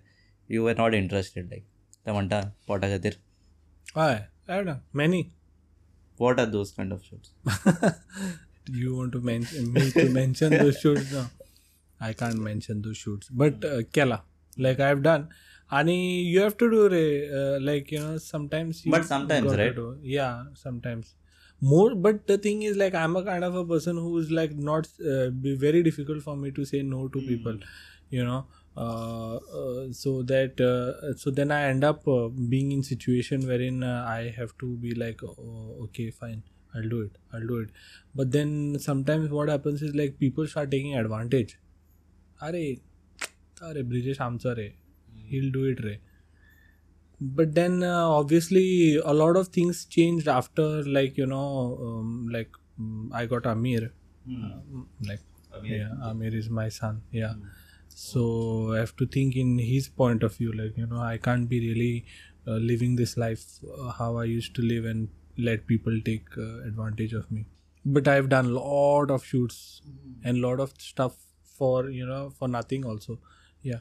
you 0.49 0.63
were 0.65 0.75
not 0.81 0.95
interested. 0.99 1.53
Like 1.53 1.63
ते 2.07 2.13
म्हणता 2.13 2.41
पोटा 2.69 2.89
खातीर. 2.89 3.13
Why? 3.95 4.09
I 4.49 4.57
don't 4.57 4.67
know. 4.71 4.79
Many. 4.93 5.33
what 6.18 6.40
are 6.40 6.46
those 6.46 6.72
kind 6.72 6.92
of 6.94 7.04
shoots? 7.04 7.32
you 8.72 8.96
want 8.96 9.12
to 9.14 9.20
mention 9.20 9.74
me 9.74 9.92
to 9.92 10.10
mention 10.10 10.58
those 10.58 10.80
shoots? 10.80 11.12
No, 11.12 11.28
I 12.00 12.14
can't 12.14 12.40
mention 12.40 12.82
those 12.82 12.98
shoots. 12.98 13.30
But 13.30 13.66
uh, 13.66 13.82
Kela, 13.98 14.22
like 14.58 14.80
I've 14.80 15.04
done. 15.04 15.30
And 15.72 15.90
you 15.90 16.42
have 16.42 16.58
to 16.58 16.70
do 16.70 16.86
uh, 16.88 17.60
like 17.60 17.92
you 17.92 18.00
know 18.00 18.18
sometimes. 18.18 18.86
You 18.86 18.92
But 18.92 19.06
sometimes, 19.06 19.54
right? 19.54 19.76
do- 19.76 19.98
yeah, 20.02 20.44
sometimes. 20.54 21.16
More, 21.62 21.96
but 21.96 22.28
the 22.28 22.38
thing 22.38 22.62
is 22.64 22.78
like 22.78 22.94
I'm 22.94 23.16
a 23.16 23.24
kind 23.24 23.44
of 23.44 23.56
a 23.56 23.66
person 23.66 23.98
who 23.98 24.18
is 24.18 24.30
like 24.30 24.54
not 24.56 24.88
uh, 25.14 25.30
be 25.30 25.56
very 25.56 25.82
difficult 25.84 26.22
for 26.22 26.36
me 26.36 26.52
to 26.52 26.66
say 26.66 26.82
no 26.84 27.08
to 27.08 27.22
people, 27.22 27.58
you 28.10 28.24
know. 28.24 28.46
Uh, 28.77 29.37
uh, 29.61 29.93
so 29.93 30.23
that 30.23 30.61
uh, 30.61 31.15
so 31.17 31.31
then 31.31 31.51
I 31.51 31.63
end 31.65 31.85
up 31.85 32.07
uh, 32.09 32.29
being 32.29 32.73
in 32.73 32.83
situation 32.83 33.47
wherein 33.47 33.83
uh, 33.83 34.05
I 34.09 34.33
have 34.37 34.57
to 34.59 34.77
be 34.77 34.95
like, 34.95 35.23
oh, 35.23 35.77
okay, 35.85 36.11
fine, 36.11 36.43
I'll 36.75 36.89
do 36.89 37.01
it. 37.03 37.19
I'll 37.33 37.47
do 37.47 37.59
it. 37.59 37.71
But 38.15 38.31
then 38.33 38.79
sometimes 38.79 39.31
what 39.31 39.49
happens 39.49 39.83
is 39.83 39.95
like 39.95 40.19
people 40.19 40.47
start 40.47 40.71
taking 40.71 40.97
advantage. 40.97 41.57
अरे 42.43 42.63
अरे 43.63 43.83
ब्रिजेश 43.89 44.21
आमचा 44.21 44.53
रे 44.57 44.69
he'll 45.33 45.51
do 45.57 45.65
it 45.73 45.81
रे 45.85 45.97
but 47.39 47.55
then 47.55 47.83
uh, 47.83 48.09
obviously 48.09 48.97
a 48.97 49.13
lot 49.13 49.37
of 49.37 49.49
things 49.49 49.85
changed 49.85 50.29
after 50.29 50.83
like 50.85 51.19
you 51.19 51.27
know 51.27 51.79
um, 51.87 52.29
like 52.37 52.51
mm, 52.81 53.09
i 53.13 53.27
got 53.27 53.47
amir 53.55 53.91
Um, 54.33 54.83
like 55.09 55.21
yeah 55.69 56.09
amir 56.09 56.35
is 56.41 56.49
my 56.59 56.69
son 56.75 56.99
yeah 57.21 57.35
so 57.96 58.74
i 58.76 58.78
have 58.78 58.96
to 59.02 59.06
think 59.06 59.36
in 59.36 59.58
his 59.58 59.88
point 59.90 60.24
of 60.28 60.36
view 60.36 60.52
like 60.62 60.78
you 60.78 60.86
know 60.86 61.00
i 61.00 61.18
can't 61.18 61.48
be 61.50 61.60
really 61.68 62.06
uh, 62.48 62.58
living 62.72 62.96
this 62.96 63.16
life 63.18 63.44
uh, 63.78 63.92
how 64.00 64.18
i 64.18 64.26
used 64.26 64.54
to 64.54 64.62
live 64.62 64.86
and 64.86 65.08
let 65.38 65.66
people 65.68 66.02
take 66.10 66.26
uh, 66.38 66.58
advantage 66.70 67.14
of 67.14 67.32
me 67.32 67.46
but 67.86 68.08
i've 68.08 68.28
done 68.30 68.48
a 68.48 68.56
lot 68.60 69.10
of 69.10 69.24
shoots 69.24 69.82
and 70.26 70.42
lot 70.42 70.60
of 70.60 70.74
stuff 70.78 71.16
for 71.58 71.90
you 71.90 72.06
know 72.06 72.30
for 72.38 72.50
nothing 72.50 72.86
also 72.86 73.18
yeah 73.62 73.80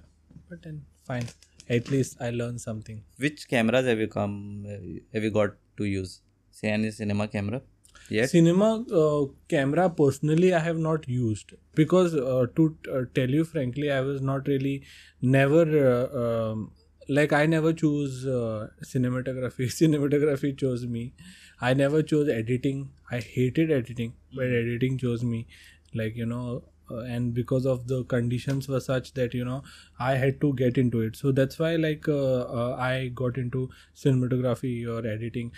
but 0.49 0.62
then 0.62 0.80
fine 1.11 1.26
at 1.68 1.90
least 1.90 2.16
i 2.21 2.30
learned 2.30 2.61
something 2.61 3.02
Which 3.18 3.49
cameras 3.49 3.87
have 3.87 3.99
you 3.99 4.09
come? 4.09 4.64
Have 5.12 5.23
you 5.23 5.30
got 5.30 5.54
to 5.78 5.85
use? 5.85 6.21
Say 6.50 6.68
any 6.68 6.90
cinema 6.90 7.26
camera? 7.28 7.62
Yes. 8.11 8.32
cinema 8.32 8.84
uh, 9.02 9.25
camera 9.49 9.88
personally 9.88 10.52
i 10.54 10.58
have 10.58 10.76
not 10.76 11.08
used 11.08 11.52
because 11.75 12.14
uh, 12.14 12.46
to 12.56 12.76
uh, 12.92 13.02
tell 13.14 13.30
you 13.30 13.44
frankly 13.44 13.90
i 13.90 14.00
was 14.00 14.20
not 14.20 14.46
really 14.46 14.82
never 15.23 15.62
uh, 15.92 16.18
um, 16.25 16.70
like 17.08 17.32
i 17.32 17.46
never 17.46 17.73
choose 17.73 18.26
uh, 18.26 18.68
cinematography. 18.82 19.66
Cinematography 19.78 20.56
chose 20.56 20.87
me. 20.87 21.12
I 21.61 21.75
never 21.75 22.02
chose 22.02 22.28
editing. 22.30 22.88
I 23.11 23.18
hated 23.20 23.70
editing 23.70 24.14
but 24.34 24.44
editing 24.46 24.96
chose 24.99 25.23
me. 25.23 25.46
Like 25.94 26.16
you 26.16 26.25
know 26.26 26.62
uh, 26.90 27.00
and 27.00 27.34
because 27.34 27.66
of 27.66 27.87
the 27.88 28.04
conditions 28.04 28.68
were 28.68 28.80
such 28.80 29.12
that 29.14 29.34
you 29.34 29.44
know 29.44 29.62
i 29.99 30.14
had 30.14 30.40
to 30.40 30.54
get 30.54 30.78
into 30.78 31.00
it. 31.00 31.16
So 31.16 31.32
that's 31.32 31.58
why 31.58 31.76
like 31.76 32.08
uh, 32.08 32.40
uh, 32.42 32.76
i 32.78 33.08
got 33.14 33.37
into 33.37 33.68
cinematography 33.94 34.87
or 34.88 35.06
editing. 35.06 35.52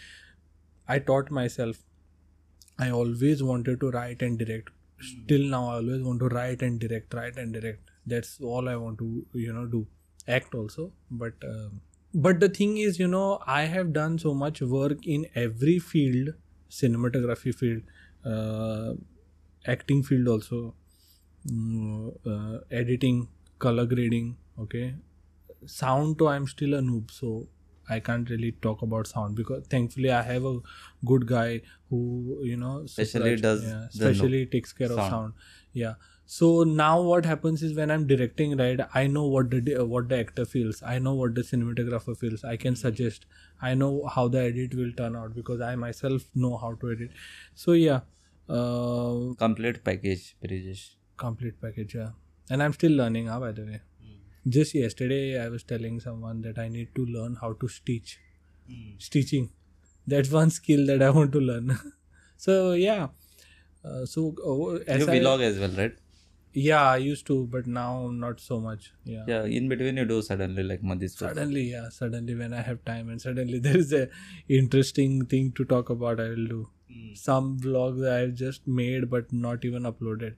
I 0.88 0.98
taught 0.98 1.30
myself 1.30 1.76
I 2.78 2.90
always 2.90 3.42
wanted 3.42 3.80
to 3.80 3.90
write 3.90 4.22
and 4.22 4.38
direct. 4.38 4.70
Still 5.00 5.42
now, 5.42 5.68
I 5.70 5.74
always 5.76 6.02
want 6.02 6.20
to 6.20 6.28
write 6.28 6.62
and 6.62 6.78
direct, 6.80 7.14
write 7.14 7.36
and 7.36 7.52
direct. 7.52 7.90
That's 8.06 8.40
all 8.40 8.68
I 8.68 8.76
want 8.76 8.98
to, 8.98 9.26
you 9.34 9.52
know, 9.52 9.66
do. 9.66 9.86
Act 10.28 10.56
also, 10.56 10.92
but 11.08 11.34
um, 11.44 11.80
but 12.12 12.40
the 12.40 12.48
thing 12.48 12.78
is, 12.78 12.98
you 12.98 13.06
know, 13.06 13.38
I 13.46 13.62
have 13.62 13.92
done 13.92 14.18
so 14.18 14.34
much 14.34 14.60
work 14.60 15.06
in 15.06 15.26
every 15.36 15.78
field, 15.78 16.30
cinematography 16.68 17.54
field, 17.54 17.82
uh, 18.24 18.94
acting 19.66 20.02
field 20.02 20.26
also, 20.26 20.74
mm, 21.48 22.12
uh, 22.26 22.58
editing, 22.72 23.28
color 23.60 23.86
grading. 23.86 24.36
Okay, 24.58 24.96
sound. 25.64 26.18
To 26.18 26.26
I'm 26.26 26.48
still 26.48 26.74
a 26.74 26.80
noob, 26.80 27.12
so 27.12 27.46
I 27.88 28.00
can't 28.00 28.28
really 28.30 28.52
talk 28.66 28.82
about 28.82 29.06
sound 29.06 29.36
because 29.36 29.66
thankfully 29.68 30.10
I 30.10 30.22
have 30.22 30.44
a 30.44 30.58
good 31.04 31.26
guy 31.26 31.62
who 31.90 32.38
you 32.42 32.56
know 32.56 32.74
Especially 32.84 33.36
does 33.36 33.62
yeah, 33.64 33.70
no- 33.78 33.86
especially 33.94 34.46
takes 34.46 34.72
care 34.72 34.88
of 34.92 34.98
sound. 34.98 35.10
sound. 35.10 35.32
Yeah. 35.72 35.94
So 36.28 36.64
now 36.64 37.00
what 37.02 37.24
happens 37.24 37.62
is 37.62 37.74
when 37.76 37.90
I'm 37.96 38.04
directing, 38.06 38.56
right? 38.60 38.80
I 39.00 39.06
know 39.06 39.26
what 39.34 39.50
the 39.50 39.76
what 39.94 40.08
the 40.08 40.18
actor 40.18 40.44
feels. 40.44 40.82
I 40.82 40.98
know 40.98 41.14
what 41.14 41.36
the 41.36 41.42
cinematographer 41.42 42.16
feels. 42.22 42.42
I 42.42 42.56
can 42.56 42.74
suggest. 42.74 43.26
I 43.62 43.74
know 43.74 43.92
how 44.14 44.26
the 44.28 44.40
edit 44.46 44.74
will 44.74 44.90
turn 45.02 45.14
out 45.14 45.36
because 45.36 45.60
I 45.60 45.76
myself 45.76 46.24
know 46.34 46.56
how 46.56 46.72
to 46.80 46.90
edit. 46.96 47.10
So 47.54 47.72
yeah, 47.82 48.00
uh, 48.48 49.34
Complete 49.38 49.82
package, 49.84 50.36
Brijesh. 50.42 50.84
complete 51.16 51.60
package. 51.60 51.94
Yeah, 51.94 52.10
and 52.50 52.62
I'm 52.62 52.72
still 52.72 52.92
learning. 52.92 53.26
Huh, 53.28 53.40
by 53.40 53.52
the 53.52 53.62
way. 53.64 53.80
Just 54.48 54.74
yesterday, 54.74 55.40
I 55.42 55.48
was 55.48 55.62
telling 55.64 55.98
someone 56.00 56.40
that 56.42 56.58
I 56.58 56.68
need 56.68 56.94
to 56.94 57.04
learn 57.04 57.36
how 57.40 57.52
to 57.54 57.68
stitch. 57.68 58.18
Stitching. 58.98 59.50
That's 60.06 60.30
one 60.30 60.50
skill 60.50 60.86
that 60.86 61.02
I 61.02 61.10
want 61.10 61.32
to 61.32 61.40
learn. 61.40 61.78
so 62.36 62.72
yeah. 62.72 63.08
Uh, 63.84 64.04
so 64.06 64.34
uh, 64.44 64.78
as 64.92 65.00
You 65.06 65.12
I- 65.12 65.18
vlog 65.20 65.40
as 65.42 65.58
well, 65.58 65.70
right? 65.70 65.94
yeah, 66.58 66.82
I 66.90 66.96
used 66.96 67.26
to, 67.26 67.46
but 67.54 67.66
now 67.66 68.08
not 68.10 68.40
so 68.40 68.58
much. 68.60 68.92
Yeah. 69.04 69.24
Yeah. 69.28 69.44
In 69.44 69.68
between, 69.68 69.98
you 69.98 70.04
do 70.06 70.22
suddenly 70.22 70.62
like 70.62 70.80
Madhis. 70.82 71.10
Suddenly, 71.18 71.64
yeah, 71.72 71.88
suddenly 71.90 72.34
when 72.34 72.54
I 72.54 72.62
have 72.62 72.82
time 72.86 73.10
and 73.10 73.20
suddenly 73.20 73.58
there 73.66 73.76
is 73.76 73.92
a 73.92 74.08
interesting 74.48 75.26
thing 75.26 75.52
to 75.56 75.64
talk 75.64 75.90
about, 75.90 76.18
I 76.20 76.28
will 76.30 76.46
do. 76.46 76.68
Some 77.14 77.58
vlogs 77.60 78.08
I 78.10 78.20
have 78.20 78.34
just 78.34 78.66
made 78.66 79.10
but 79.10 79.32
not 79.32 79.64
even 79.66 79.82
uploaded 79.82 80.36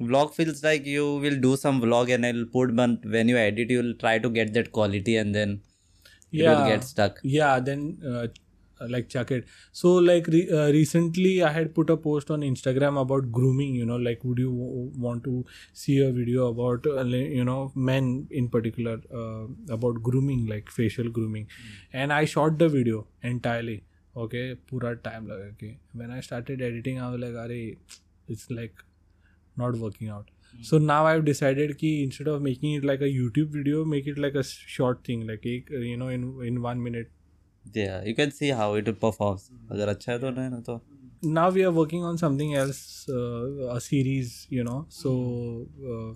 vlog 0.00 0.34
feels 0.34 0.62
like 0.64 0.86
you 0.86 1.06
will 1.16 1.38
do 1.38 1.56
some 1.56 1.80
vlog 1.80 2.12
and 2.14 2.24
it'll 2.24 2.46
put 2.46 2.74
but 2.74 3.04
when 3.04 3.28
you 3.28 3.36
edit 3.36 3.70
you'll 3.70 3.94
try 3.94 4.18
to 4.18 4.30
get 4.30 4.52
that 4.54 4.72
quality 4.72 5.16
and 5.16 5.34
then 5.34 5.60
yeah. 6.30 6.52
it 6.52 6.56
will 6.56 6.68
get 6.68 6.84
stuck 6.84 7.18
yeah 7.22 7.60
then 7.60 7.98
uh, 8.06 8.26
like 8.88 9.08
chuck 9.08 9.30
it 9.30 9.44
so 9.72 9.94
like 9.96 10.26
re- 10.28 10.48
uh, 10.50 10.68
recently 10.72 11.42
i 11.42 11.50
had 11.50 11.74
put 11.74 11.90
a 11.90 11.96
post 11.96 12.30
on 12.30 12.40
instagram 12.40 12.98
about 13.00 13.30
grooming 13.30 13.74
you 13.74 13.84
know 13.84 13.96
like 13.96 14.24
would 14.24 14.38
you 14.38 14.50
w- 14.50 14.90
want 14.96 15.22
to 15.22 15.44
see 15.74 15.98
a 16.00 16.10
video 16.10 16.48
about 16.48 16.86
uh, 16.86 17.04
you 17.04 17.44
know 17.44 17.70
men 17.74 18.26
in 18.30 18.48
particular 18.48 18.98
uh, 19.14 19.46
about 19.68 20.02
grooming 20.02 20.46
like 20.46 20.70
facial 20.70 21.08
grooming 21.10 21.44
mm. 21.44 21.74
and 21.92 22.12
i 22.12 22.24
shot 22.24 22.58
the 22.58 22.68
video 22.68 23.06
entirely 23.22 23.82
okay 24.16 24.54
pura 24.66 24.96
time 24.96 25.26
laga 25.26 25.50
ke 25.62 25.76
when 25.92 26.10
i 26.10 26.20
started 26.20 26.62
editing 26.62 27.00
i 27.00 27.10
was 27.10 27.20
like 27.20 27.34
are 27.34 27.52
it's 28.32 28.50
like 28.50 28.84
not 29.62 29.80
working 29.86 30.12
out. 30.18 30.36
So 30.68 30.78
now 30.78 31.00
I've 31.06 31.24
decided 31.24 31.76
कि 31.78 31.90
instead 32.04 32.28
of 32.34 32.42
making 32.42 32.74
it 32.78 32.84
like 32.90 33.02
a 33.08 33.10
YouTube 33.16 33.50
video, 33.56 33.84
make 33.94 34.06
it 34.12 34.18
like 34.26 34.34
a 34.34 34.44
short 34.76 35.04
thing, 35.08 35.26
like 35.26 35.46
एक, 35.46 35.70
you 35.88 35.96
know, 35.96 36.08
in 36.18 36.24
in 36.50 36.62
one 36.68 36.82
minute. 36.86 37.10
Yeah, 37.80 38.02
you 38.04 38.14
can 38.20 38.32
see 38.38 38.50
how 38.62 38.68
it 38.80 38.90
performs. 39.04 39.50
अगर 39.72 39.88
अच्छा 39.88 40.12
है 40.12 40.18
तो 40.18 40.30
नहीं 40.30 40.50
ना 40.50 40.60
तो 40.68 40.80
now 41.22 41.50
we 41.50 41.64
are 41.68 41.72
working 41.72 42.04
on 42.10 42.18
something 42.18 42.54
else 42.54 43.06
uh, 43.10 43.74
a 43.74 43.80
series 43.86 44.46
you 44.50 44.64
know 44.68 44.86
so 44.88 45.10
uh, 45.94 46.12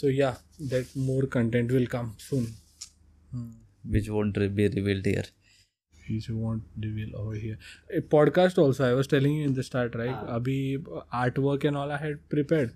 so 0.00 0.06
yeah 0.06 0.34
that 0.72 0.94
more 0.94 1.22
content 1.36 1.72
will 1.72 1.86
come 1.86 2.10
soon 2.18 2.46
hmm. 3.32 3.48
which 3.84 4.10
won't 4.10 4.34
be 4.34 4.68
revealed 4.68 5.06
here. 5.06 5.24
Which 6.10 6.28
we 6.32 6.36
won't 6.46 6.84
reveal 6.88 7.14
over 7.22 7.34
here 7.44 7.56
a 8.00 8.02
podcast 8.16 8.60
also 8.64 8.84
i 8.88 8.92
was 9.00 9.10
telling 9.14 9.36
you 9.38 9.46
in 9.50 9.54
the 9.60 9.66
start 9.70 9.94
right 10.02 10.26
abhi 10.38 10.58
artwork 11.22 11.68
and 11.70 11.82
all 11.82 11.94
i 11.98 12.02
had 12.04 12.18
prepared 12.36 12.74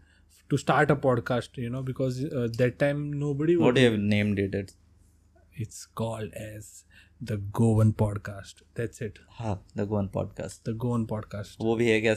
to 0.51 0.59
start 0.65 0.91
a 0.95 0.97
podcast 1.09 1.61
you 1.65 1.71
know 1.75 1.83
because 1.91 2.23
uh, 2.25 2.47
that 2.63 2.79
time 2.87 3.05
nobody 3.27 3.57
What 3.67 3.79
you 3.83 3.91
have 3.91 3.99
named 4.17 4.39
it? 4.47 4.55
It's, 4.63 4.75
it's 5.65 5.85
called 6.01 6.35
as 6.47 6.73
the 7.31 7.37
goan 7.59 7.91
podcast 8.03 8.63
that's 8.79 9.01
it 9.07 9.19
हाँ 9.39 9.53
The 9.81 9.85
Goan 9.91 10.09
Podcast. 10.17 10.63
the 10.69 10.73
goan 10.85 11.05
podcast 11.13 11.61
वो 11.61 11.75
भी 11.77 11.89
है 11.91 12.01
क्या 12.07 12.13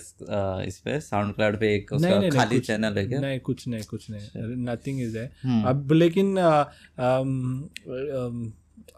इस 0.67 0.79
पे 0.85 0.99
sound 1.07 1.33
cloud 1.35 1.57
पे 1.59 1.73
एक 1.75 1.93
उसका 1.93 2.19
नहीं, 2.19 2.31
खाली 2.31 2.59
चैनल 2.69 2.97
है 2.97 3.05
क्या 3.07 3.19
नहीं 3.27 3.39
कुछ 3.49 3.67
नहीं 3.67 3.83
कुछ 3.89 4.09
नहीं 4.11 4.55
नथिंग 4.69 5.01
इज़ 5.01 5.17
है 5.17 5.25
Hmm. 5.45 5.65
अब 5.69 5.91
लेकिन 5.91 6.33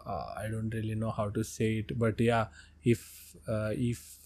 uh, 0.06 0.34
I 0.36 0.48
don't 0.50 0.72
really 0.74 0.94
know 0.94 1.10
how 1.10 1.28
to 1.30 1.44
say 1.44 1.78
it, 1.78 1.98
but 1.98 2.20
yeah, 2.20 2.46
if 2.82 3.36
uh, 3.48 3.70
if 3.72 4.16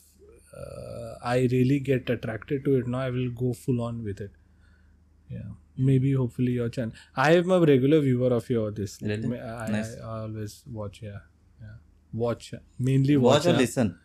uh, 0.57 1.15
I 1.25 1.49
really 1.53 1.81
get 1.81 2.11
attracted 2.11 2.65
to 2.65 2.77
it 2.77 2.87
now, 2.87 3.01
I 3.01 3.11
will 3.11 3.31
go 3.31 3.53
full 3.53 3.81
on 3.83 4.03
with 4.05 4.21
it. 4.21 4.33
Yeah, 5.31 5.51
maybe 5.77 6.13
hopefully 6.13 6.53
your 6.53 6.69
channel. 6.69 6.93
I 7.17 7.37
am 7.37 7.51
a 7.51 7.61
regular 7.61 8.01
viewer 8.01 8.33
of 8.33 8.51
your 8.51 8.71
this. 8.71 8.99
Really? 9.01 9.41
I, 9.41 9.69
nice. 9.69 9.97
I 9.99 10.21
always 10.21 10.63
watch. 10.71 11.01
Yeah, 11.03 11.21
yeah. 11.61 11.77
Watch 12.13 12.53
mainly 12.79 13.17
watch, 13.17 13.39
watch 13.39 13.47
or 13.47 13.51
yeah. 13.51 13.59
listen. 13.59 13.99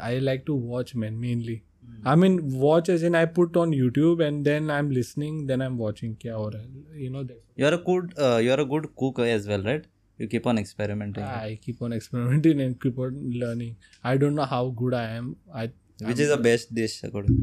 I 0.00 0.18
like 0.18 0.46
to 0.46 0.54
watch, 0.54 0.94
man. 0.94 1.20
Mainly. 1.20 1.62
I 2.04 2.14
mean, 2.16 2.58
watch 2.58 2.88
as 2.88 3.02
in 3.02 3.14
I 3.14 3.24
put 3.26 3.56
on 3.56 3.70
YouTube 3.70 4.24
and 4.26 4.44
then 4.44 4.70
I'm 4.70 4.90
listening, 4.90 5.46
then 5.46 5.60
I'm 5.60 5.76
watching. 5.78 6.16
Kya 6.16 6.38
or 6.38 6.52
you 6.94 7.10
know. 7.10 7.26
You're 7.56 7.74
a 7.74 7.78
good, 7.78 8.14
uh, 8.18 8.36
you're 8.36 8.60
a 8.60 8.64
good 8.64 8.88
cook 8.96 9.18
as 9.18 9.46
well, 9.46 9.62
right? 9.62 9.86
You 10.18 10.28
keep 10.28 10.46
on 10.46 10.58
experimenting. 10.58 11.24
I 11.24 11.58
keep 11.62 11.82
on 11.82 11.92
experimenting 11.92 12.60
and 12.60 12.80
keep 12.80 12.98
on 12.98 13.16
learning. 13.44 13.76
I 14.04 14.16
don't 14.16 14.34
know 14.34 14.44
how 14.44 14.68
good 14.82 14.94
I 14.94 15.06
am. 15.10 15.36
I 15.52 15.70
Which 16.00 16.20
is 16.20 16.28
the 16.28 16.36
best 16.36 16.74
dish 16.74 17.02
according? 17.02 17.38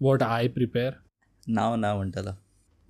what 0.00 0.22
I 0.22 0.48
prepare. 0.58 0.92
नाव 1.48 1.74
ना 1.76 1.94
म्हणटाला 1.94 2.34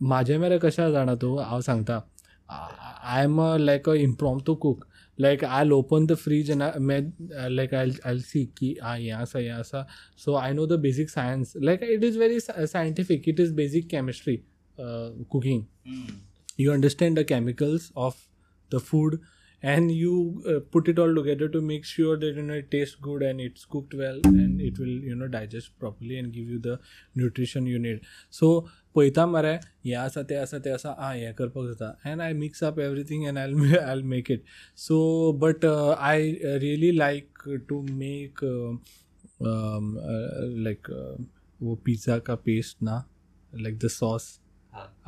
माझे 0.00 0.36
मेरे 0.38 0.58
कशा 0.62 0.88
जाणा 0.90 1.14
तूं 1.22 1.42
हांव 1.44 1.60
सांगता 1.60 2.00
I 2.48 3.24
am 3.24 3.40
a 3.42 3.56
like 3.58 3.88
a 3.88 3.94
impromptu 4.46 4.54
cook 4.64 4.84
like 5.18 5.44
oil 5.44 5.72
open 5.72 6.06
the 6.06 6.14
fridge 6.24 6.50
and 6.50 6.62
like 7.50 7.74
oil 7.74 7.92
oil 8.04 8.20
सी 8.22 8.44
की 8.58 8.74
आं 8.82 8.96
हें 8.98 9.10
आसा 9.12 9.38
हें 9.38 9.50
आसा 9.50 9.84
so 10.24 10.34
I 10.34 10.52
know 10.52 10.66
the 10.66 10.78
basic 10.80 11.10
science 11.10 11.52
like 11.62 11.82
it 11.82 12.04
is 12.04 12.16
very 12.18 12.40
scientific 12.40 13.28
it 13.28 13.40
is 13.40 13.52
basic 13.62 13.88
chemistry 13.90 14.36
cooking 14.80 15.62
you 16.62 16.72
understand 16.72 17.18
the 17.18 17.22
chemicals 17.28 17.84
of 18.02 18.18
the 18.71 18.79
food 18.79 19.19
and 19.63 19.91
you 19.91 20.43
uh, 20.47 20.59
put 20.71 20.87
it 20.87 20.99
all 20.99 21.13
together 21.13 21.47
to 21.49 21.61
make 21.61 21.83
sure 21.83 22.17
that 22.17 22.35
you 22.35 22.41
know 22.41 22.53
it 22.53 22.71
tastes 22.71 22.95
good 22.95 23.21
and 23.21 23.41
it's 23.41 23.65
cooked 23.65 23.93
well 23.93 24.19
and 24.25 24.61
it 24.61 24.79
will 24.79 24.87
you 24.87 25.15
know 25.15 25.27
digest 25.27 25.77
properly 25.79 26.17
and 26.17 26.31
give 26.31 26.47
you 26.47 26.59
the 26.59 26.79
nutrition 27.15 27.65
you 27.65 27.79
need 27.79 28.05
so 28.29 28.69
पळयता 28.95 29.25
मरे 29.25 29.51
हें 29.85 29.93
आसा 29.95 30.21
तें 30.29 30.35
आसा 30.37 30.57
तें 30.59 30.71
आसा 30.71 30.89
आं 31.07 31.13
हें 31.15 31.33
करपाक 31.33 31.65
जाता 31.67 32.11
and 32.11 32.21
I 32.21 32.33
mix 32.33 32.63
up 32.63 32.79
everything 32.79 33.25
and 33.27 33.37
I 33.37 33.75
oil 33.77 34.01
make 34.13 34.31
it 34.31 34.43
so 34.77 34.97
but 35.41 35.65
I 35.65 36.31
really 36.63 36.91
like 36.91 37.43
to 37.69 37.81
make 37.91 38.43
like 40.65 40.89
वो 41.61 41.75
पिज़्ज़ा 41.85 42.17
का 42.27 42.35
पेस्ट 42.47 42.83
ना 42.83 43.03
like 43.53 43.77
the 43.83 43.87
sauce 43.91 44.27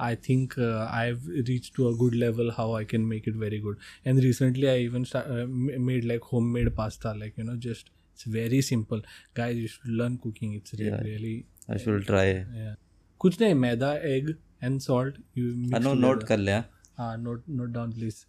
I 0.06 0.14
think 0.14 0.56
uh, 0.58 0.86
I've 1.00 1.26
reached 1.48 1.74
to 1.76 1.88
a 1.88 1.94
good 2.02 2.14
level 2.22 2.50
how 2.56 2.66
I 2.78 2.84
can 2.84 3.06
make 3.12 3.26
it 3.26 3.34
very 3.42 3.58
good. 3.66 3.76
And 4.04 4.22
recently, 4.24 4.68
I 4.70 4.76
even 4.88 5.04
start, 5.12 5.30
uh, 5.30 5.46
made 5.90 6.04
like 6.12 6.20
homemade 6.32 6.70
pasta. 6.80 7.14
Like 7.22 7.38
you 7.42 7.44
know, 7.50 7.56
just 7.68 7.90
it's 8.14 8.24
very 8.38 8.60
simple. 8.70 9.00
Guys, 9.34 9.56
you 9.56 9.68
should 9.76 9.88
learn 10.02 10.18
cooking. 10.26 10.54
It's 10.60 10.74
re- 10.80 10.86
Yeah. 10.90 11.00
really 11.10 11.34
I 11.68 11.78
should 11.86 12.02
uh, 12.02 12.06
try. 12.12 12.26
yeah. 12.64 12.74
कुछ 13.20 13.40
नहीं 13.40 13.54
maida 13.64 13.92
egg 14.14 14.28
and 14.62 14.80
salt 14.80 15.14
you 15.38 15.52
I 15.76 15.78
know 15.84 15.94
note 16.04 16.24
कर 16.28 16.38
लिया 16.38 16.64
हाँ 16.98 17.16
note 17.18 17.44
note 17.60 17.70
down 17.76 17.92
please 17.92 18.24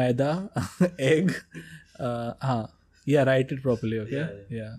maida 0.00 0.30
egg 1.10 1.30
हाँ 2.50 2.62
yeah 3.12 3.24
write 3.28 3.52
it 3.54 3.60
properly 3.66 3.98
okay 4.00 4.24
yeah 4.56 4.72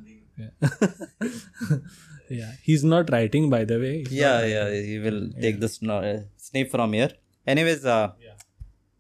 yeah 2.31 2.39
yeah 2.41 2.53
he's 2.69 2.85
not 2.85 3.11
writing 3.15 3.51
by 3.51 3.65
the 3.65 3.79
way 3.85 3.95
He's 3.99 4.13
yeah 4.13 4.45
yeah 4.55 4.69
you 4.93 5.03
will 5.07 5.21
take 5.45 5.61
the 5.61 5.69
sno- 5.69 6.03
uh, 6.13 6.21
snip 6.37 6.71
from 6.71 6.93
here 6.93 7.11
anyways 7.47 7.85
uh, 7.85 8.09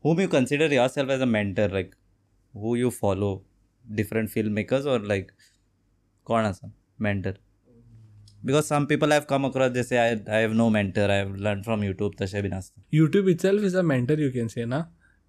whom 0.02 0.20
you 0.20 0.28
consider 0.28 0.68
yourself 0.78 1.08
as 1.16 1.20
a 1.20 1.26
mentor 1.26 1.68
like 1.78 1.96
who 2.52 2.74
you 2.82 2.90
follow 2.90 3.32
different 3.94 4.30
filmmakers 4.36 4.86
or 4.94 4.98
like 5.14 5.32
कौन 6.26 6.44
असा 6.44 6.72
mentor 7.06 7.32
because 8.48 8.66
some 8.72 8.86
people 8.86 9.10
have 9.10 9.26
come 9.26 9.44
across 9.44 9.72
they 9.76 9.82
say 9.82 9.98
I, 9.98 10.36
I 10.36 10.40
have 10.44 10.54
no 10.54 10.70
mentor 10.70 11.10
I 11.10 11.14
have 11.14 11.34
learned 11.46 11.64
from 11.64 11.80
YouTube 11.80 12.16
तशें 12.20 12.42
been 12.42 12.52
आसता 12.52 12.82
YouTube 12.98 13.30
itself 13.32 13.66
is 13.68 13.74
a 13.74 13.82
mentor, 13.82 14.16
you 14.24 14.30
can 14.30 14.48
say, 14.48 14.64
na. 14.64 14.84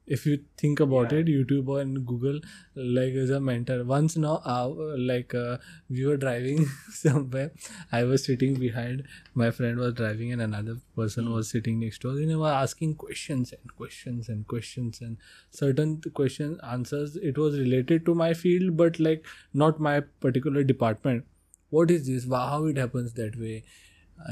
if 0.07 0.27
you 0.27 0.41
think 0.57 0.81
about 0.81 1.13
it, 1.13 1.27
YouTube 1.27 1.81
and 1.81 2.05
Google 2.07 2.41
like 2.75 3.15
as 3.15 3.31
a 3.31 3.41
mentor. 3.41 3.85
Once 3.85 4.17
now, 4.17 4.43
uh, 4.45 4.69
like 4.99 5.35
uh, 5.35 5.59
we 5.89 6.05
were 6.07 6.17
driving 6.17 6.67
somewhere, 6.91 7.53
I 7.91 8.05
was 8.05 8.25
sitting 8.25 8.55
behind. 8.55 9.05
My 9.35 9.51
friend 9.51 9.79
was 9.79 9.95
driving, 9.95 10.33
and 10.33 10.43
another 10.43 10.77
person 10.97 11.33
was 11.33 11.51
sitting 11.51 11.81
next 11.81 12.01
to 12.01 12.11
us. 12.11 12.19
And 12.19 12.31
they 12.31 12.37
were 12.37 12.49
asking 12.53 12.97
questions 12.97 13.53
and 13.53 13.77
questions 13.77 14.29
and 14.29 14.47
questions 14.47 15.01
and 15.01 15.17
certain 15.51 16.01
question 16.15 16.59
answers. 16.69 17.17
It 17.17 17.39
was 17.39 17.59
related 17.59 18.05
to 18.07 18.15
my 18.15 18.35
field, 18.35 18.77
but 18.77 18.99
like 18.99 19.25
not 19.55 19.81
my 19.81 20.01
particular 20.01 20.65
department. 20.65 21.25
What 21.71 21.91
is 21.91 22.07
this? 22.07 22.27
Wow, 22.27 22.49
how 22.49 22.65
it 22.67 22.77
happens 22.77 23.15
that 23.15 23.39
way? 23.39 23.65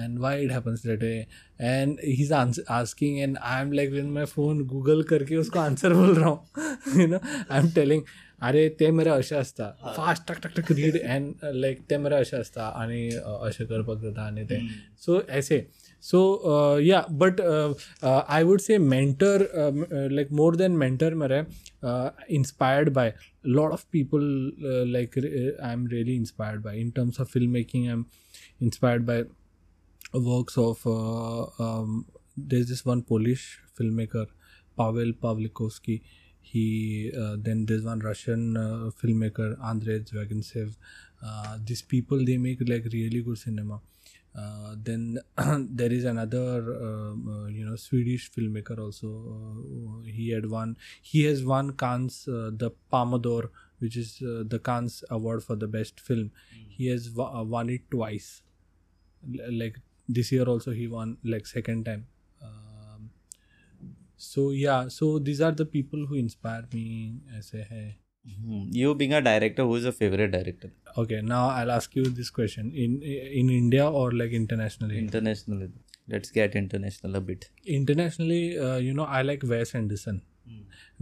And 0.00 0.18
why 0.24 0.32
it 0.46 0.50
happens 0.54 0.82
that 0.88 1.00
way 1.06 1.26
and 1.68 1.98
he's 2.16 2.28
ans- 2.40 2.60
asking 2.78 3.16
and 3.26 3.38
i'm 3.52 3.72
like 3.78 3.90
with 3.96 4.10
my 4.18 4.26
phone 4.32 4.60
google 4.72 5.02
करके 5.12 5.36
उसको 5.36 5.58
answer 5.60 5.94
बोल 5.94 6.14
रहा 6.18 6.28
हूँ 6.28 7.00
you 7.02 7.06
know 7.12 7.20
i'm 7.58 7.70
telling 7.78 8.02
अरे 8.48 8.68
ते 8.80 8.90
मरे 8.98 9.10
अशें 9.10 9.36
आसता 9.38 9.64
फास्ट 9.96 10.22
टक 10.28 10.38
टक 10.44 10.52
टक 10.58 10.70
रीड 10.76 10.94
एंड 10.96 11.34
लायक 11.62 11.80
ते 11.88 11.96
मरे 12.04 12.16
अशें 12.16 12.38
आसता 12.38 12.66
आनी 12.82 13.00
अ, 13.10 13.38
अशें 13.48 13.66
करपाक 13.72 13.98
जाता 14.02 14.22
आनी 14.26 14.44
ते 14.52 14.60
सो 15.06 15.20
ऐसे 15.40 15.58
so 16.10 16.20
yeah 16.80 17.00
but 17.22 17.40
I 18.04 18.42
would 18.50 18.60
say 18.68 18.78
mentor 18.94 19.46
like 20.12 20.32
more 20.40 20.56
than 20.62 20.76
mentor 20.84 21.14
मरे 21.24 21.42
inspired 22.38 22.92
by 22.96 23.06
a 23.08 23.52
lot 23.58 23.72
of 23.76 23.84
people 23.96 24.24
uh, 24.70 24.84
like 24.94 25.14
re- 25.26 25.52
i'm 25.68 25.84
really 25.92 26.16
inspired 26.22 26.62
by 26.66 26.74
in 26.84 26.90
terms 26.98 27.20
of 27.24 27.30
filmmaking 27.36 27.86
i'm 27.92 28.02
inspired 28.68 29.06
by 29.12 29.18
works 30.12 30.56
of 30.58 30.86
uh, 30.86 31.42
um, 31.62 32.06
there's 32.36 32.68
this 32.68 32.84
one 32.84 33.02
Polish 33.02 33.60
filmmaker 33.78 34.26
Pavel 34.76 35.12
Pawlikowski. 35.12 36.02
He 36.40 37.12
uh, 37.16 37.36
then 37.38 37.66
there's 37.66 37.84
one 37.84 38.00
Russian 38.00 38.56
uh, 38.56 38.90
filmmaker 39.02 39.56
Andrei 39.64 40.00
Zvyagintsev. 40.00 40.76
Uh, 41.24 41.58
these 41.64 41.82
people 41.82 42.24
they 42.24 42.38
make 42.38 42.58
like 42.66 42.84
really 42.92 43.22
good 43.22 43.38
cinema. 43.38 43.80
Uh, 44.36 44.76
then 44.80 45.18
there 45.70 45.92
is 45.92 46.04
another 46.04 46.76
um, 46.80 47.28
uh, 47.28 47.48
you 47.48 47.64
know 47.64 47.76
Swedish 47.76 48.30
filmmaker 48.32 48.78
also. 48.78 49.08
Uh, 49.08 50.02
he 50.06 50.30
had 50.30 50.48
won 50.50 50.76
he 51.02 51.24
has 51.24 51.44
won 51.44 51.72
Cannes 51.72 52.26
uh, 52.28 52.50
the 52.52 52.70
Palme 52.90 53.20
d'Or, 53.20 53.50
which 53.80 53.96
is 53.96 54.22
uh, 54.22 54.44
the 54.46 54.58
Cannes 54.58 55.02
award 55.10 55.42
for 55.44 55.56
the 55.56 55.66
best 55.68 56.00
film. 56.00 56.30
He 56.68 56.86
has 56.86 57.08
w- 57.08 57.38
uh, 57.40 57.42
won 57.42 57.68
it 57.70 57.90
twice 57.90 58.42
L- 59.24 59.52
like 59.52 59.78
this 60.18 60.32
year 60.36 60.46
also 60.54 60.72
he 60.80 60.86
won 60.96 61.16
like 61.34 61.46
second 61.46 61.84
time 61.90 62.04
um, 62.48 63.10
so 64.16 64.50
yeah 64.50 64.88
so 64.88 65.18
these 65.18 65.40
are 65.40 65.52
the 65.52 65.66
people 65.78 66.06
who 66.06 66.14
inspire 66.26 66.64
me 66.74 66.86
as 67.40 67.52
a 67.54 67.64
hey 67.72 67.88
Hmm. 68.46 68.64
you 68.78 68.94
being 68.94 69.12
a 69.14 69.20
director 69.26 69.64
who 69.68 69.76
is 69.76 69.84
your 69.84 69.92
favorite 69.98 70.30
director 70.32 70.68
okay 71.02 71.20
now 71.22 71.44
i'll 71.58 71.70
ask 71.76 71.94
you 71.98 72.02
this 72.18 72.30
question 72.38 72.66
in 72.82 72.96
in 73.02 73.48
india 73.54 73.86
or 74.00 74.12
like 74.12 74.32
internationally 74.38 74.98
internationally 74.98 75.68
let's 76.14 76.30
get 76.30 76.54
international 76.60 77.16
a 77.16 77.22
bit 77.30 77.46
internationally 77.76 78.42
uh, 78.66 78.76
you 78.88 78.92
know 78.98 79.06
i 79.18 79.22
like 79.22 79.46
wes 79.54 79.74
anderson 79.80 80.20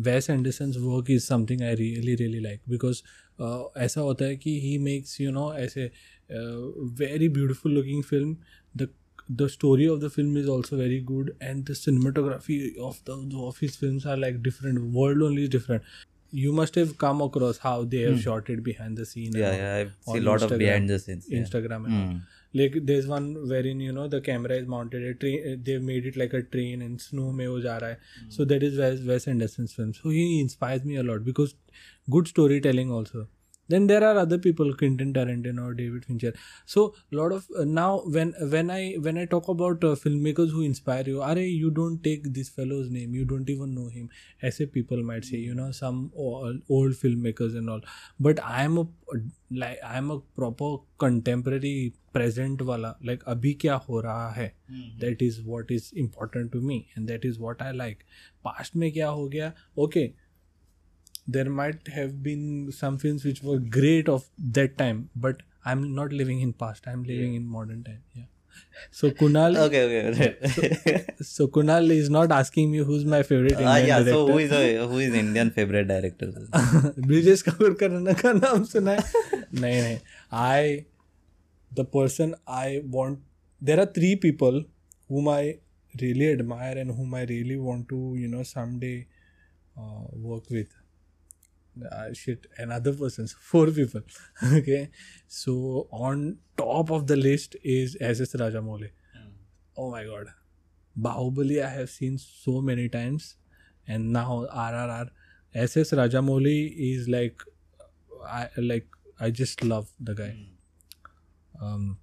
wes 0.08 0.30
anderson's 0.36 0.78
work 0.86 1.10
is 1.16 1.26
something 1.32 1.64
i 1.70 1.72
really 1.82 2.14
really 2.22 2.40
like 2.46 2.60
because 2.76 3.02
uh, 3.40 3.62
ऐसा 3.86 4.00
होता 4.00 4.24
है 4.24 4.36
कि 4.46 4.54
he 4.66 4.72
makes 4.88 5.18
you 5.24 5.32
know 5.38 5.48
ऐसे 5.66 5.90
A 6.30 6.72
very 7.02 7.28
beautiful 7.28 7.70
looking 7.70 8.02
film 8.02 8.38
the 8.74 8.90
the 9.28 9.48
story 9.48 9.86
of 9.86 10.00
the 10.00 10.08
film 10.08 10.36
is 10.36 10.48
also 10.48 10.76
very 10.76 11.00
good 11.00 11.36
and 11.40 11.66
the 11.66 11.74
cinematography 11.74 12.76
of 12.78 13.02
the, 13.04 13.16
the 13.28 13.38
of 13.38 13.58
his 13.58 13.76
films 13.76 14.06
are 14.06 14.16
like 14.16 14.42
different 14.42 14.92
world 14.92 15.22
only 15.22 15.42
is 15.42 15.48
different 15.48 15.82
you 16.30 16.52
must 16.52 16.74
have 16.74 16.96
come 16.98 17.20
across 17.20 17.58
how 17.58 17.84
they 17.84 18.00
have 18.00 18.14
mm. 18.14 18.22
shot 18.22 18.48
it 18.50 18.62
behind 18.62 18.96
the 18.96 19.04
scene 19.04 19.32
yeah 19.34 19.56
yeah 19.56 19.74
i've 19.76 19.94
seen 20.00 20.22
a 20.22 20.30
lot 20.30 20.40
instagram, 20.40 20.52
of 20.52 20.58
behind 20.58 20.88
the 20.88 20.98
scenes 20.98 21.26
yeah. 21.28 21.38
instagram 21.40 21.86
mm. 21.86 22.20
like 22.54 22.74
there's 22.84 23.06
one 23.06 23.48
wherein 23.48 23.80
you 23.80 23.92
know 23.92 24.08
the 24.08 24.20
camera 24.20 24.54
is 24.54 24.66
mounted 24.66 25.02
a 25.02 25.14
train 25.14 25.52
uh, 25.52 25.56
they've 25.62 25.82
made 25.82 26.06
it 26.06 26.16
like 26.16 26.32
a 26.32 26.42
train 26.42 26.82
and 26.82 27.00
snow 27.00 27.32
mein 27.32 27.48
ho 27.48 27.56
ja 27.56 27.78
raha 27.78 27.80
hai. 27.80 28.24
Mm. 28.24 28.32
so 28.32 28.42
hmm. 28.42 28.48
that 28.48 28.62
is 28.62 28.78
wes, 28.78 29.00
wes 29.00 29.26
anderson's 29.26 29.72
film 29.72 29.92
so 29.94 30.10
he 30.10 30.40
inspires 30.40 30.84
me 30.84 30.96
a 30.96 31.02
lot 31.02 31.24
because 31.24 31.54
good 32.10 32.28
storytelling 32.28 32.90
also 32.90 33.26
Then 33.68 33.86
there 33.86 34.02
are 34.02 34.16
other 34.16 34.38
people, 34.38 34.74
Quentin 34.74 35.12
Tarantino 35.12 35.66
or 35.70 35.74
David 35.74 36.04
Fincher. 36.04 36.32
So 36.64 36.94
lot 37.10 37.32
of 37.32 37.46
uh, 37.58 37.64
now 37.64 38.02
when 38.04 38.34
when 38.50 38.70
I 38.70 38.94
when 38.94 39.18
I 39.18 39.26
talk 39.26 39.48
about 39.48 39.84
uh, 39.84 39.94
filmmakers 40.04 40.50
who 40.50 40.62
inspire 40.62 41.04
you, 41.06 41.20
are 41.20 41.38
you 41.38 41.70
don't 41.70 42.02
take 42.02 42.32
this 42.32 42.48
fellow's 42.48 42.90
name, 42.90 43.14
you 43.14 43.24
don't 43.24 43.50
even 43.50 43.74
know 43.74 43.88
him. 43.88 44.08
As 44.42 44.60
a 44.60 44.66
people 44.66 45.02
might 45.02 45.24
say, 45.24 45.36
you 45.36 45.54
know, 45.54 45.70
some 45.70 46.10
old, 46.14 46.62
old 46.68 46.92
filmmakers 46.92 47.56
and 47.56 47.68
all. 47.68 47.80
But 48.18 48.42
I 48.42 48.62
am 48.62 48.78
a 48.78 48.86
like 49.50 49.78
I 49.84 49.96
am 49.98 50.10
a 50.10 50.20
proper 50.20 50.76
contemporary 50.98 51.94
present 52.12 52.62
wala. 52.62 52.96
Like 53.02 53.22
अभी 53.24 53.52
क्या 53.64 53.74
हो 53.88 54.00
रहा 54.00 54.30
है 54.36 54.52
that 55.00 55.22
is 55.22 55.42
what 55.42 55.70
is 55.70 55.92
important 55.92 56.52
to 56.52 56.60
me 56.60 56.88
and 56.94 57.08
that 57.08 57.24
is 57.24 57.38
what 57.38 57.62
I 57.62 57.70
like. 57.72 58.04
Past 58.44 58.76
में 58.76 58.90
क्या 58.92 59.08
हो 59.08 59.28
गया? 59.28 59.52
Okay, 59.78 60.14
there 61.27 61.49
might 61.49 61.87
have 61.87 62.21
been 62.23 62.71
some 62.71 62.97
films 62.97 63.23
which 63.23 63.41
were 63.43 63.57
great 63.59 64.09
of 64.09 64.25
that 64.59 64.77
time, 64.77 65.09
but 65.15 65.41
I'm 65.65 65.95
not 65.95 66.11
living 66.11 66.41
in 66.41 66.53
past. 66.53 66.87
I'm 66.87 67.03
living 67.03 67.35
in 67.35 67.45
modern 67.47 67.83
time. 67.83 68.01
Yeah. 68.13 68.23
So 68.91 69.09
Kunal, 69.09 69.55
okay 69.57 69.81
okay 69.85 70.35
okay 70.47 71.05
so 71.21 71.47
Kunal 71.47 71.89
is 71.89 72.09
not 72.09 72.31
asking 72.31 72.71
me 72.71 72.79
who's 72.79 73.05
my 73.05 73.23
favorite 73.23 73.53
Indian 73.53 73.67
ah 73.67 73.77
yeah 73.77 73.99
director. 73.99 74.11
so 74.11 74.27
who 74.27 74.37
is 74.37 74.51
a, 74.51 74.87
who 74.87 74.99
is 75.05 75.13
indian 75.21 75.49
favorite 75.55 75.87
director 75.87 76.27
Brijesh 77.07 77.41
Kapoor 77.47 77.73
का 77.81 78.13
का 78.21 78.33
नाम 78.33 78.63
सुना 78.73 78.91
है 78.91 79.41
नहीं 79.61 79.81
नहीं 79.81 79.97
I 80.43 80.75
the 81.79 81.85
person 81.95 82.35
I 82.61 82.79
want 82.97 83.17
there 83.69 83.79
are 83.79 83.85
three 83.97 84.13
people 84.27 84.63
whom 85.09 85.27
I 85.29 85.59
really 86.01 86.31
admire 86.31 86.77
and 86.77 86.91
whom 86.91 87.13
I 87.13 87.23
really 87.23 87.57
want 87.57 87.87
to 87.89 88.15
you 88.15 88.27
know 88.27 88.43
someday 88.43 89.07
uh, 89.77 90.03
work 90.13 90.49
with. 90.49 90.71
Uh, 91.90 92.12
shit, 92.12 92.46
another 92.56 92.92
person. 92.92 93.26
So 93.26 93.36
four 93.40 93.66
people. 93.70 94.02
okay, 94.52 94.90
so 95.26 95.88
on 95.90 96.38
top 96.56 96.90
of 96.90 97.06
the 97.06 97.16
list 97.16 97.56
is 97.62 97.96
S.S. 98.00 98.34
Rajamouli. 98.34 98.90
Oh 99.76 99.90
my 99.90 100.04
god, 100.04 100.28
Bahubali 101.00 101.64
I 101.64 101.68
have 101.70 101.90
seen 101.90 102.18
so 102.18 102.60
many 102.60 102.88
times, 102.88 103.36
and 103.86 104.12
now 104.12 104.46
RRR. 104.52 105.10
S.S. 105.54 105.92
Rajamouli 105.92 106.74
is 106.92 107.08
like, 107.08 107.40
I 108.28 108.48
like 108.56 108.86
I 109.20 109.30
just 109.30 109.62
love 109.64 109.88
the 110.00 110.14
guy. 110.14 110.36
Um, 111.60 111.98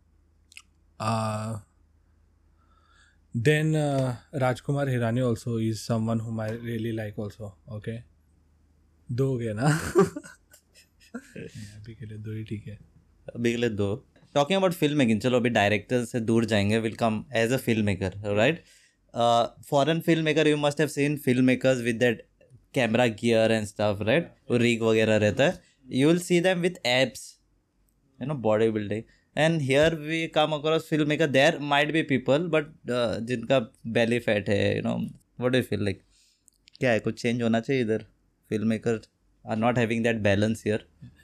uh, 0.99 1.57
then 3.33 3.75
uh, 3.75 4.15
Rajkumar 4.33 4.87
Hirani 4.87 5.25
also 5.25 5.57
is 5.57 5.81
someone 5.83 6.19
whom 6.19 6.39
I 6.39 6.51
really 6.51 6.93
like 6.93 7.17
also. 7.17 7.55
Okay, 7.69 8.03
दो 9.09 9.27
हो 9.27 9.37
गए 9.37 9.53
ना? 9.53 9.67
अभी 11.15 11.93
के 11.95 12.05
लिए 12.05 12.17
दो 12.17 12.31
ही 12.31 12.43
ठीक 12.43 12.67
है। 12.67 12.77
अभी 13.27 13.51
के 13.51 13.57
लिए 13.57 13.69
दो। 13.71 13.95
टॉकिंग 14.35 14.57
अबाउट 14.57 14.73
फ़िल्म 14.73 14.97
मेकिंग 14.97 15.19
चलो 15.21 15.37
अभी 15.37 15.49
डायरेक्टर 15.49 16.03
से 16.05 16.19
दूर 16.19 16.45
जाएँगे 16.45 16.79
will 16.79 16.95
come 16.95 17.23
as 17.35 17.51
a 17.51 17.57
film 17.57 17.85
maker 17.85 18.13
right 18.37 18.63
foreign 19.69 19.99
film 20.05 20.23
maker 20.25 20.47
you 20.47 20.57
must 20.57 20.79
have 20.79 20.89
seen 20.89 21.17
film 21.25 21.45
makers 21.45 21.81
with 21.81 21.95
that 21.99 22.25
camera 22.73 23.05
gear 23.21 23.51
and 23.51 23.65
stuff 23.65 24.03
right 24.03 24.31
वो 24.51 24.57
रिग 24.57 24.81
वगैरह 24.83 25.17
रहता 25.17 25.43
है। 25.43 25.61
You 25.91 26.07
will 26.07 26.19
see 26.19 26.39
them 26.41 26.59
with 26.61 26.85
abs 26.85 27.21
you 28.19 28.27
know 28.27 28.33
body 28.47 28.69
building 28.71 29.03
and 29.35 29.61
here 29.61 29.95
we 29.97 30.25
come 30.35 30.51
across 30.53 30.87
film 30.89 31.07
maker 31.09 31.27
there 31.27 31.59
might 31.71 31.91
be 31.93 32.01
people 32.11 32.47
but 32.55 32.73
जिनका 33.27 33.59
belly 33.99 34.19
fat 34.19 34.49
है 34.49 34.75
you 34.75 34.81
know 34.83 34.97
what 35.41 35.51
do 35.51 35.61
feel 35.61 35.83
like 35.83 36.01
क्या 36.79 36.91
है 36.91 36.99
कुछ 36.99 37.21
change 37.21 37.41
होना 37.41 37.59
चाहिए 37.59 37.81
इधर? 37.81 38.05
filmmakers 38.51 39.07
are 39.45 39.55
not 39.55 39.77
having 39.77 40.03
that 40.03 40.21
balance 40.23 40.61
here 40.61 40.81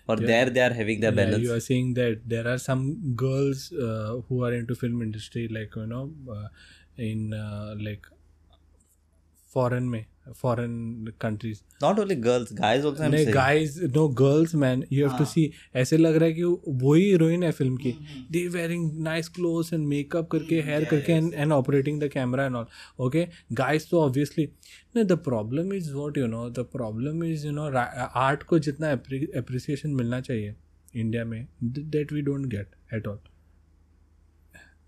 or 0.07 0.17
yeah. 0.19 0.27
there 0.27 0.49
they 0.49 0.61
are 0.61 0.73
having 0.73 0.99
the 0.99 1.07
yeah, 1.07 1.19
balance 1.21 1.43
you 1.43 1.53
are 1.53 1.59
saying 1.59 1.93
that 1.93 2.21
there 2.25 2.47
are 2.47 2.57
some 2.57 3.15
girls 3.15 3.71
uh, 3.73 4.21
who 4.27 4.43
are 4.43 4.53
into 4.53 4.75
film 4.75 5.01
industry 5.01 5.47
like 5.47 5.75
you 5.75 5.85
know 5.85 6.11
uh, 6.37 6.47
in 6.97 7.33
uh, 7.33 7.75
like 7.79 8.05
foreign 9.55 9.83
में 9.83 10.05
foreign 10.37 11.13
countries 11.21 11.59
not 11.83 11.99
only 11.99 12.15
girls 12.17 12.53
guys 12.53 12.85
also 12.85 13.07
नहीं 13.07 13.33
guys 13.33 13.77
no 13.95 14.07
girls 14.19 14.53
man 14.55 14.83
you 14.91 15.07
have 15.07 15.17
to 15.17 15.25
see 15.25 15.51
ऐसे 15.75 15.97
लग 15.97 16.15
रहा 16.15 16.25
है 16.25 16.33
कि 16.33 16.43
वो 16.43 16.93
ही 16.93 17.03
heroine 17.03 17.43
है 17.43 17.51
film 17.51 17.77
की 17.77 17.91
they 18.31 18.47
wearing 18.47 18.91
nice 19.03 19.29
clothes 19.29 19.73
and 19.73 19.87
makeup 19.87 20.29
करके 20.31 20.61
हेयर 20.61 20.85
करके 20.85 21.13
and 21.13 21.33
and 21.33 21.51
operating 21.51 22.01
the 22.01 22.09
camera 22.13 22.45
and 22.45 22.55
all 22.55 22.65
okay 23.05 23.27
guys 23.53 23.89
तो 23.89 24.01
ऑब्वियसली 24.01 24.45
नहीं 24.95 25.05
the 25.05 25.17
problem 25.23 25.73
is 25.73 25.91
what 25.93 26.17
you 26.17 26.27
know 26.27 26.49
the 26.49 26.65
problem 26.73 27.23
is 27.23 27.45
you 27.47 27.51
know 27.53 27.69
art 27.69 28.43
को 28.43 28.59
जितना 28.59 28.91
appreciation 28.91 29.89
मिलना 29.93 30.21
चाहिए 30.21 30.55
India 30.95 31.25
में 31.25 31.45
that 31.63 32.13
we 32.13 32.21
don't 32.21 32.45
get 32.45 32.75
at 32.93 33.07
all 33.07 33.19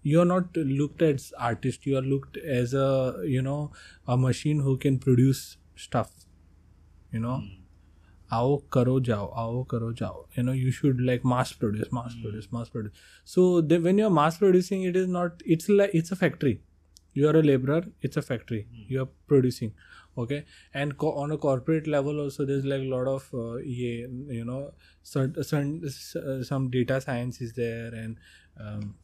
you 0.02 0.20
are 0.20 0.24
not 0.24 0.56
looked 0.56 1.02
as 1.02 1.32
artist 1.38 1.86
you 1.86 1.96
are 1.98 2.02
looked 2.02 2.36
as 2.36 2.74
a 2.74 2.88
you 3.24 3.42
know 3.42 3.70
a 4.06 4.16
machine 4.16 4.60
who 4.60 4.76
can 4.76 4.98
produce 4.98 5.56
stuff 5.76 6.12
you 7.12 7.20
know 7.20 7.40
आओ 8.36 8.56
करो 8.72 8.98
जाओ 9.08 9.26
आओ 9.42 9.62
करो 9.72 9.92
जाओ 9.98 10.24
you 10.36 10.42
know 10.46 10.54
you 10.62 10.70
should 10.78 10.98
like 11.10 11.22
mass 11.32 11.52
produce 11.60 11.92
mass 11.98 12.16
produce 12.22 12.48
mass 12.56 12.68
produce 12.68 13.04
so 13.34 13.44
the, 13.60 13.78
when 13.78 14.00
you're 14.00 14.10
mass 14.16 14.36
producing 14.42 14.82
it 14.88 14.96
is 15.02 15.08
not 15.14 15.42
it's 15.54 15.68
like 15.68 15.94
it's 16.00 16.12
a 16.16 16.18
factory 16.22 16.60
you 17.14 17.28
are 17.28 17.36
a 17.38 17.42
laborer 17.42 17.78
it's 18.08 18.20
a 18.22 18.24
factory 18.26 18.66
you 18.88 19.00
are 19.04 19.08
producing 19.32 19.72
okay 20.24 20.44
and 20.74 20.98
co- 20.98 21.14
on 21.22 21.32
a 21.32 21.38
corporate 21.46 21.90
level 21.96 22.20
also 22.20 22.44
there's 22.44 22.64
like 22.64 22.82
a 22.82 22.90
lot 22.92 23.06
of 23.06 23.28
uh, 23.34 23.56
yeah, 23.56 24.06
you 24.38 24.44
know 24.44 24.72
some, 25.02 25.34
some 25.42 26.44
some 26.52 26.70
data 26.70 27.00
science 27.00 27.40
is 27.40 27.54
there 27.54 27.94
and 27.94 28.18
um, 28.60 28.94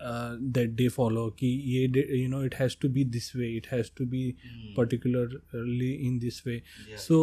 uh, 0.00 0.36
that 0.40 0.76
they 0.76 0.88
follow 0.88 1.30
ki 1.30 1.46
you 1.46 2.28
know 2.28 2.40
it 2.40 2.54
has 2.54 2.74
to 2.76 2.88
be 2.88 3.04
this 3.04 3.34
way 3.34 3.50
it 3.60 3.66
has 3.66 3.90
to 3.90 4.04
be 4.04 4.36
hmm. 4.42 4.74
particularly 4.74 6.06
in 6.06 6.18
this 6.18 6.44
way. 6.44 6.62
So 6.96 7.20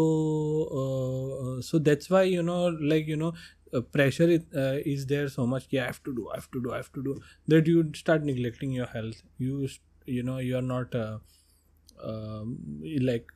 uh, 0.72 1.58
uh, 1.58 1.62
so 1.62 1.80
that's 1.80 2.10
why 2.10 2.24
you 2.24 2.42
know 2.42 2.68
like 2.68 3.08
you 3.08 3.16
know 3.16 3.34
uh, 3.74 3.82
pressure 3.82 4.40
uh, 4.56 4.78
is, 4.86 5.06
there 5.06 5.28
so 5.30 5.46
much 5.48 5.66
yeah, 5.70 5.84
i 5.84 5.86
have 5.88 6.04
to 6.04 6.16
do 6.16 6.30
i 6.32 6.36
have 6.36 6.50
to 6.52 6.62
do 6.62 6.72
i 6.74 6.78
have 6.78 6.92
to 6.94 7.04
do 7.04 7.20
that 7.48 7.66
you 7.68 7.92
start 7.96 8.24
neglecting 8.24 8.72
your 8.72 8.86
health. 8.88 9.22
You 9.38 9.68
you 10.06 10.24
know 10.24 10.38
you 10.38 10.58
are 10.58 10.62
not 10.62 10.96
um, 10.96 12.58
like 13.02 13.28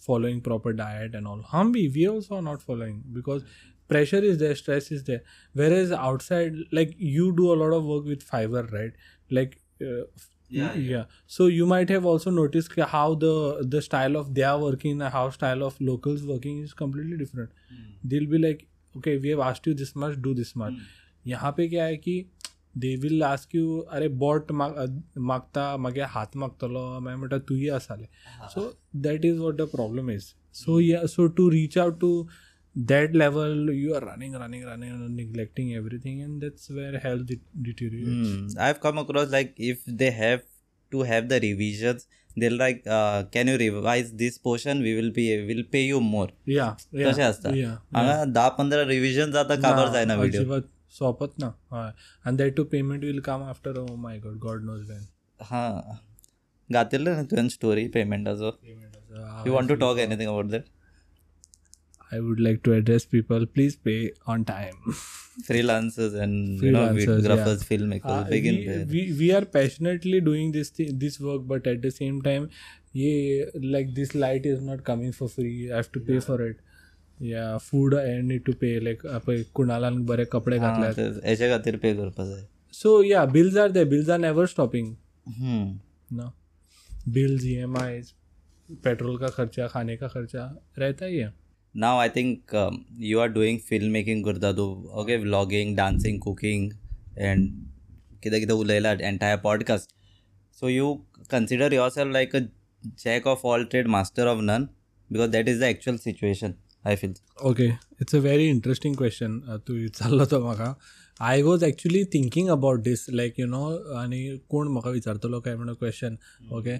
following 0.00 0.40
proper 0.40 0.72
diet 0.72 1.14
and 1.14 1.26
all. 1.26 1.42
Hambi 1.42 1.92
we 1.94 2.08
also 2.08 2.36
are 2.36 2.42
not 2.42 2.62
following 2.62 3.02
because 3.12 3.44
pressure 3.92 4.22
is 4.32 4.42
there 4.42 4.58
stress 4.64 4.90
is 4.98 5.06
there 5.08 5.22
whereas 5.62 5.96
outside 6.10 6.60
like 6.80 6.94
you 7.14 7.30
do 7.40 7.48
a 7.54 7.58
lot 7.62 7.78
of 7.78 7.88
work 7.94 8.12
with 8.12 8.28
fiverr 8.34 8.66
right 8.72 9.02
like 9.40 9.58
uh, 9.80 10.04
Yeah, 10.52 10.72
yeah 10.74 10.88
yeah 10.88 11.04
so 11.26 11.44
you 11.46 11.66
might 11.66 11.90
have 11.92 12.06
also 12.08 12.30
noticed 12.30 12.74
how 12.94 13.04
the 13.20 13.28
the 13.74 13.80
style 13.84 14.16
of 14.20 14.34
their 14.38 14.56
working 14.58 15.04
and 15.04 15.14
how 15.14 15.22
style 15.36 15.62
of 15.68 15.78
locals 15.80 16.26
working 16.30 16.58
is 16.64 16.74
completely 16.80 17.16
different 17.20 17.54
mm. 17.76 17.86
they'll 18.04 18.28
be 18.32 18.40
like 18.42 18.66
okay 18.94 19.14
we 19.16 19.30
have 19.30 19.40
asked 19.46 19.70
you 19.70 19.74
this 19.74 19.94
much 20.02 20.18
do 20.26 20.34
this 20.40 20.52
much 20.64 20.82
यहाँ 21.26 21.52
पे 21.56 21.68
क्या 21.68 21.84
है 21.84 21.96
कि 21.96 22.14
they 22.78 22.94
will 23.02 23.22
ask 23.24 23.54
you 23.54 23.78
अरे 23.96 24.08
बॉट 24.22 24.52
मागता 24.52 25.76
मागे 25.76 26.02
हात 26.10 26.36
मागतलो 26.36 26.80
मागीर 27.00 27.16
म्हणटा 27.18 27.38
तुय 27.48 27.68
आसाले 27.70 28.06
so 28.54 28.70
that 29.04 29.24
is 29.24 29.38
what 29.38 29.56
the 29.56 29.68
problem 29.72 30.10
is 30.10 30.32
so 30.62 30.78
yeah 30.80 31.06
so 31.14 31.26
to 31.36 31.48
reach 31.50 31.78
out 31.78 32.00
to 32.00 32.12
that 32.76 33.14
level 33.14 33.70
you 33.78 33.94
are 33.94 34.00
running 34.04 34.32
running 34.42 34.64
running 34.64 34.90
and 34.92 35.16
neglecting 35.16 35.74
everything 35.74 36.22
and 36.22 36.40
that's 36.44 36.70
where 36.70 36.98
health 36.98 37.24
det- 37.30 37.42
deteriorates 37.68 38.30
Hmm. 38.32 38.66
I've 38.66 38.80
come 38.84 38.98
across 39.02 39.30
like 39.36 39.54
if 39.72 39.82
they 40.02 40.10
have 40.18 40.42
to 40.92 41.02
have 41.10 41.28
the 41.28 41.38
revisions, 41.42 42.06
they'll 42.36 42.56
like, 42.62 42.80
uh, 42.86 43.24
can 43.34 43.48
you 43.52 43.56
revise 43.62 44.12
this 44.22 44.38
portion? 44.48 44.82
We 44.86 44.94
will 45.00 45.10
be 45.18 45.26
will 45.50 45.62
pay 45.76 45.82
you 45.90 46.00
more. 46.06 46.28
yeah 46.54 46.72
yeah 47.02 47.10
तसे 47.10 47.22
असतं 47.22 47.54
yeah 47.60 47.74
हांगा 47.96 48.16
दहा 48.38 48.48
पंधरा 48.60 48.82
revision 48.92 49.32
जाता 49.32 49.56
काबर 49.66 49.92
जायना 49.92 50.14
video 50.22 50.60
सोंपत 50.98 51.38
ना 51.40 51.52
हय 51.72 51.92
and 52.30 52.40
that 52.42 52.56
too 52.60 52.64
payment 52.74 53.04
will 53.10 53.20
come 53.30 53.44
after 53.54 53.74
oh 53.82 53.96
my 54.06 54.16
god 54.26 54.38
god 54.48 54.66
knows 54.70 54.88
when 54.92 55.04
हा 55.50 55.64
घातिल्लें 56.70 57.12
न्ही 57.12 57.26
तुवें 57.30 57.48
स्टोरी 57.58 57.86
पेमेंटाचो 57.98 58.50
Uh, 58.52 59.46
you 59.46 59.52
want 59.52 59.68
to 59.68 59.74
talk 59.80 59.98
anything 59.98 60.28
about 60.28 60.46
that 60.50 60.64
I 62.16 62.20
would 62.24 62.40
like 62.46 62.58
to 62.68 62.72
address 62.78 63.04
people 63.12 63.44
please 63.58 63.74
pay 63.88 64.00
on 64.26 64.44
time 64.44 64.78
freelancers 65.48 66.14
and 66.24 66.60
Freelancers, 66.60 66.64
you 66.64 66.72
know 66.72 66.82
videographers 66.98 67.60
yeah. 67.62 67.68
filmmakers 67.70 68.16
Uh, 68.16 68.24
begin 68.32 68.58
we, 68.66 68.82
we 68.94 69.04
we 69.20 69.28
are 69.38 69.44
passionately 69.56 70.20
doing 70.28 70.52
this 70.56 70.70
thi- 70.78 70.92
this 71.04 71.18
work 71.28 71.46
but 71.54 71.66
at 71.72 71.80
the 71.86 71.92
same 72.00 72.20
time 72.28 72.48
yeah 72.92 73.44
like 73.76 73.94
this 74.00 74.14
light 74.24 74.44
is 74.54 74.60
not 74.70 74.84
coming 74.90 75.12
for 75.20 75.28
free 75.38 75.56
i 75.72 75.76
have 75.76 75.90
to 75.96 76.00
pay 76.10 76.18
yeah. 76.20 76.26
for 76.28 76.38
it 76.48 76.60
yeah 77.32 77.58
food 77.70 77.94
i 78.02 78.06
need 78.30 78.44
to 78.50 78.56
pay 78.64 78.74
like 78.90 79.04
आपण 79.18 79.42
कुणालान 79.54 80.02
बरे 80.06 80.24
कपडे 80.32 80.56
हा, 80.58 80.72
घातल्यात 80.72 81.24
हेच्या 81.26 81.56
खातीर 81.56 81.76
पे 81.82 81.94
करपा 81.96 82.24
जाय 82.30 82.42
so 82.82 82.90
yeah 83.12 83.24
bills 83.36 83.56
are 83.62 83.70
there 83.78 83.88
bills 83.96 84.08
are 84.16 84.22
never 84.30 84.46
stopping 84.56 84.86
hmm. 85.38 85.68
no 86.20 86.28
bills 87.16 87.46
emis 87.66 88.12
petrol 88.84 89.16
का 89.18 89.28
खर्चा 89.36 89.66
खाने 89.68 89.96
का 89.96 90.08
खर्चा 90.08 90.44
रहता 90.78 91.06
ही 91.06 91.16
है 91.18 91.32
now 91.74 91.98
I 91.98 92.08
think 92.08 92.54
you 92.98 93.18
are 93.18 93.28
doing 93.28 93.58
film 93.58 93.92
making 93.92 94.24
करता 94.24 94.52
तू 94.52 94.64
okay 94.92 95.16
vlogging 95.16 95.76
dancing 95.76 96.18
cooking 96.20 96.70
and 96.70 97.48
किंवा 98.22 98.38
किंवा 98.38 98.54
उलयला 98.54 98.92
entire 98.92 99.36
podcast 99.36 99.94
so 100.60 100.68
you 100.68 100.94
consider 101.30 101.72
yourself 101.88 102.12
like 102.12 102.36
a 102.36 102.40
jack 103.04 103.26
of 103.26 103.46
all 103.46 103.64
trade 103.64 103.88
master 103.88 104.26
of 104.26 104.38
none 104.42 104.64
because 105.10 105.30
that 105.30 105.48
is 105.48 105.60
the 105.60 105.62
actual 105.62 105.98
situation 105.98 106.52
I 106.86 106.96
feel 106.96 107.12
okay 107.44 107.66
it's 107.66 108.14
a 108.14 108.18
very 108.18 108.48
interesting 108.48 108.94
question 108.96 109.38
तू 109.68 109.74
विचारला 109.74 110.24
तो 110.24 110.40
मला 110.46 110.72
I 111.20 111.42
was 111.42 111.64
actually 111.64 112.04
thinking 112.04 112.48
about 112.48 112.80
this 112.80 113.06
like 113.10 113.40
you 113.40 113.46
know 113.46 113.66
आणि 113.96 114.38
कोण 114.48 114.68
मला 114.68 114.90
विचारतो 114.90 115.40
काय 115.40 115.56
म्हणून 115.56 115.74
क्वेश्चन 115.74 116.16
ओके 116.52 116.76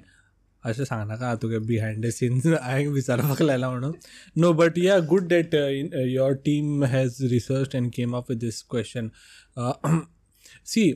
अशें 0.64 0.84
सांगनाका 0.84 1.28
हातूंत 1.28 1.66
बिहायंड 1.66 2.04
द 2.06 2.10
सिन्स 2.10 2.46
हांवें 2.46 2.88
विचार 2.88 3.20
लायला 3.40 3.70
म्हणून 3.70 3.92
no 4.36 4.52
but 4.52 4.78
yeah 4.78 4.98
good 5.08 5.26
that 5.28 5.54
your 5.54 6.32
team 6.44 6.84
has 6.84 7.22
research 7.30 7.74
and 7.74 7.90
came 7.94 8.16
up 8.16 8.30
with 8.30 8.38
these 8.38 8.62
question 8.70 9.08
see 10.66 10.92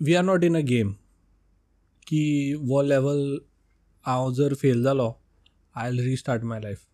we 0.00 0.14
are 0.14 0.24
not 0.24 0.44
in 0.44 0.56
a 0.56 0.60
game 0.64 0.92
की 2.06 2.54
वो 2.60 2.82
लेवल 2.82 3.38
हांव 4.06 4.32
जर 4.32 4.54
फेल 4.54 4.82
जालो 4.82 5.12
I 5.74 5.90
re 5.90 6.04
restart 6.04 6.42
my 6.44 6.60
life 6.60 6.86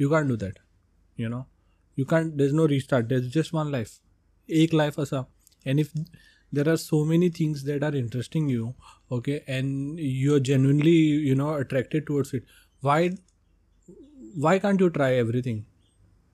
you 0.00 0.10
can 0.10 0.28
do 0.28 0.36
that 0.36 0.58
you 1.18 1.28
know 1.28 1.42
you 1.98 2.04
can't 2.04 2.32
there's 2.34 2.52
no 2.54 2.66
restart 2.68 3.06
start 3.06 3.24
is 3.24 3.38
just 3.38 3.54
one 3.54 3.70
life 3.70 3.98
एक 4.48 4.74
life 4.74 5.00
आसा 5.00 5.24
and 5.66 5.80
if 5.80 5.98
there 6.58 6.68
are 6.72 6.76
so 6.76 7.04
many 7.04 7.28
things 7.38 7.64
that 7.70 7.82
are 7.88 7.94
interesting 8.02 8.48
you, 8.48 8.74
okay, 9.18 9.42
and 9.46 9.98
you're 9.98 10.40
genuinely, 10.40 10.98
you 11.30 11.34
know, 11.34 11.54
attracted 11.54 12.06
towards 12.06 12.34
it, 12.34 12.44
why, 12.80 13.00
why 14.34 14.58
can't 14.58 14.80
you 14.80 14.90
try 14.90 15.14
everything? 15.14 15.64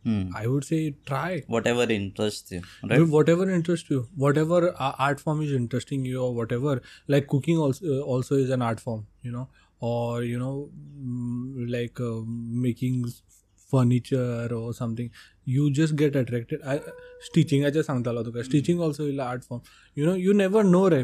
hmm. 0.05 0.23
I 0.35 0.47
would 0.47 0.65
say 0.65 0.95
try. 1.07 1.43
whatever 1.55 1.85
interests 1.97 2.53
you 2.55 2.63
right 2.91 3.09
whatever 3.17 3.49
interests 3.57 3.91
you 3.95 3.99
whatever 4.23 4.61
uh, 4.87 4.93
art 5.09 5.21
form 5.27 5.43
is 5.43 5.53
interesting 5.59 6.05
you 6.05 6.23
or 6.23 6.31
whatever 6.39 6.73
like 7.15 7.29
cooking 7.35 7.61
also 7.67 7.93
uh, 7.93 8.01
also 8.15 8.39
is 8.45 8.51
an 8.57 8.65
art 8.69 8.81
form 8.87 9.07
you 9.29 9.33
know 9.37 9.49
or 9.91 10.23
you 10.31 10.41
know 10.41 10.71
mm, 11.05 11.71
like 11.77 12.01
uh, 12.01 12.21
making 12.67 13.05
furniture 13.75 14.49
or 14.61 14.75
something 14.75 15.11
you 15.47 15.69
just 15.77 15.95
get 15.95 16.17
attracted 16.17 16.63
I 16.63 16.79
स्टिचिंगाचें 17.27 17.83
सांगतालो 17.83 18.23
तुका 18.25 18.43
stitching 18.43 18.81
also 18.81 19.07
इला 19.09 19.25
art 19.25 19.43
form 19.43 19.63
you 19.97 20.07
know 20.07 20.15
you 20.17 20.33
never 20.33 20.63
know 20.65 20.89
रे 20.91 21.03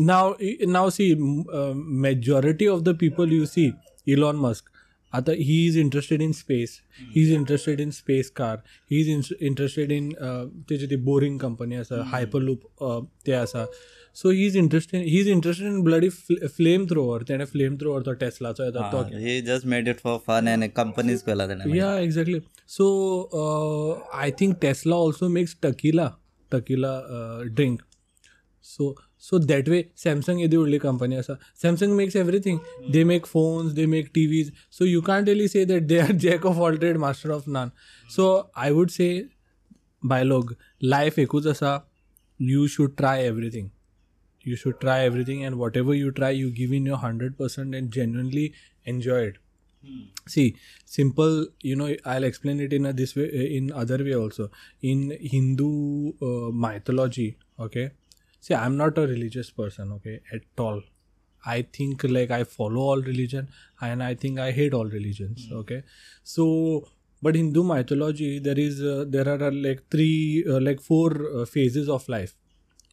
now 0.00 0.32
now 0.68 0.90
see 0.90 1.14
majority 1.14 2.66
of 2.66 2.80
the 2.82 2.96
people 3.00 3.32
you 3.32 3.44
see 3.46 3.70
Elon 4.06 4.36
Musk 4.36 4.70
आता 5.12 5.32
he 5.38 5.66
is 5.66 5.76
interested 5.78 6.22
in 6.22 6.32
space 6.32 6.80
he 7.00 7.22
is 7.22 7.32
interested 7.32 7.80
in 7.80 7.90
space 7.90 8.30
car 8.36 8.62
he 8.90 9.00
is 9.00 9.32
interested 9.40 9.92
in 9.92 10.12
तेजी 10.68 10.86
ती 10.86 10.96
boring 11.08 11.38
company 11.40 11.76
आसा 11.76 12.02
hyperloop 12.12 13.02
ते 13.26 13.32
आसा 13.32 13.66
so 14.16 14.30
he 14.30 14.46
is 14.46 14.56
interested 14.56 15.04
he 15.04 15.20
is 15.20 15.28
interested 15.28 15.66
in 15.68 15.82
bloody 15.82 16.08
flamethrower 16.86 17.22
तेणें 17.22 17.44
flame 17.44 17.76
thrower 17.76 18.02
तो 18.02 18.12
टेस्लाचो 18.12 18.64
येता 18.64 18.90
तो 18.92 19.02
he 19.18 19.40
just 19.42 19.66
made 19.66 19.88
it 19.88 20.00
for 20.00 20.18
fun 20.26 20.48
and 20.48 20.64
companies 20.76 21.22
केला 21.22 21.46
तेणें 21.46 21.74
yeah 21.76 21.96
exactly 21.98 22.40
so 22.68 24.02
I 24.12 24.30
think 24.40 24.56
Tesla 24.62 24.96
also 24.96 25.28
makes 25.28 25.56
tequila 25.62 26.10
tequila 26.52 27.00
drink 27.46 27.80
so 28.64 28.94
so 29.20 29.38
that 29.38 29.68
way 29.68 29.82
Samsung 29.96 30.40
येदी 30.40 30.56
व्हडली 30.56 30.78
कंपनी 30.78 31.16
आसा 31.16 31.34
Samsung 31.62 31.92
makes 31.96 32.16
everything 32.16 32.58
they 32.92 33.04
make 33.04 33.26
phones 33.26 33.72
they 33.72 33.86
make 33.86 34.08
tea 34.14 34.44
so 34.44 34.84
you 34.84 35.00
can't 35.00 35.28
really 35.28 35.48
say 35.48 35.64
that 35.64 35.82
they 35.82 35.98
are 35.98 36.12
jack 36.12 36.46
of 36.46 36.58
all 36.58 36.96
master 36.96 37.30
of 37.30 37.48
none 37.48 37.68
so 38.10 38.50
I 38.56 38.70
would 38.70 38.90
say 38.90 39.08
बायलॉग 40.02 40.54
life 40.82 41.18
एकूच 41.18 41.46
आसा 41.46 41.78
you 42.40 42.66
should 42.66 42.96
try 42.96 43.26
everything 43.26 43.68
you 44.44 44.56
should 44.56 44.80
try 44.80 45.00
everything 45.00 45.44
and 45.44 45.56
whatever 45.56 45.94
you 45.94 46.10
try 46.10 46.30
you 46.30 46.50
give 46.50 46.72
in 46.72 46.86
your 46.86 46.98
100% 46.98 47.76
and 47.76 47.90
genuinely 47.90 48.52
enjoy 48.84 49.20
it. 49.30 49.36
See 50.28 50.56
simple 50.84 51.46
you 51.60 51.74
know 51.74 51.94
i'll 52.04 52.22
explain 52.22 52.60
it 52.60 52.72
in 52.72 52.86
a 52.86 52.92
this 52.92 53.16
way 53.16 53.24
in 53.56 53.72
other 53.72 53.98
way 53.98 54.14
also. 54.14 54.50
In 54.80 55.10
hindu 55.20 56.12
uh, 56.22 56.50
mythology 56.52 57.36
okay? 57.58 57.90
See 58.40 58.54
i'm 58.54 58.76
not 58.76 58.96
a 58.98 59.06
religious 59.06 59.50
person 59.50 59.92
okay 59.92 60.20
at 60.32 60.42
all. 60.58 60.82
I 61.44 61.62
think 61.62 62.04
like 62.04 62.30
i 62.30 62.44
follow 62.44 62.82
all 62.82 63.02
religion 63.02 63.48
and 63.80 64.02
i 64.02 64.14
think 64.14 64.38
i 64.38 64.52
hate 64.52 64.72
all 64.72 64.84
religions 64.84 65.48
okay? 65.52 65.82
So 66.22 66.88
but 67.20 67.34
hindu 67.34 67.64
mythology 67.64 68.38
there 68.38 68.58
is 68.58 68.82
uh, 68.82 69.04
there 69.08 69.28
are 69.28 69.42
uh, 69.48 69.50
like 69.50 69.82
three 69.90 70.44
uh, 70.48 70.60
like 70.60 70.80
four 70.80 71.10
uh, 71.40 71.44
phases 71.44 71.88
of 71.88 72.08
life 72.08 72.34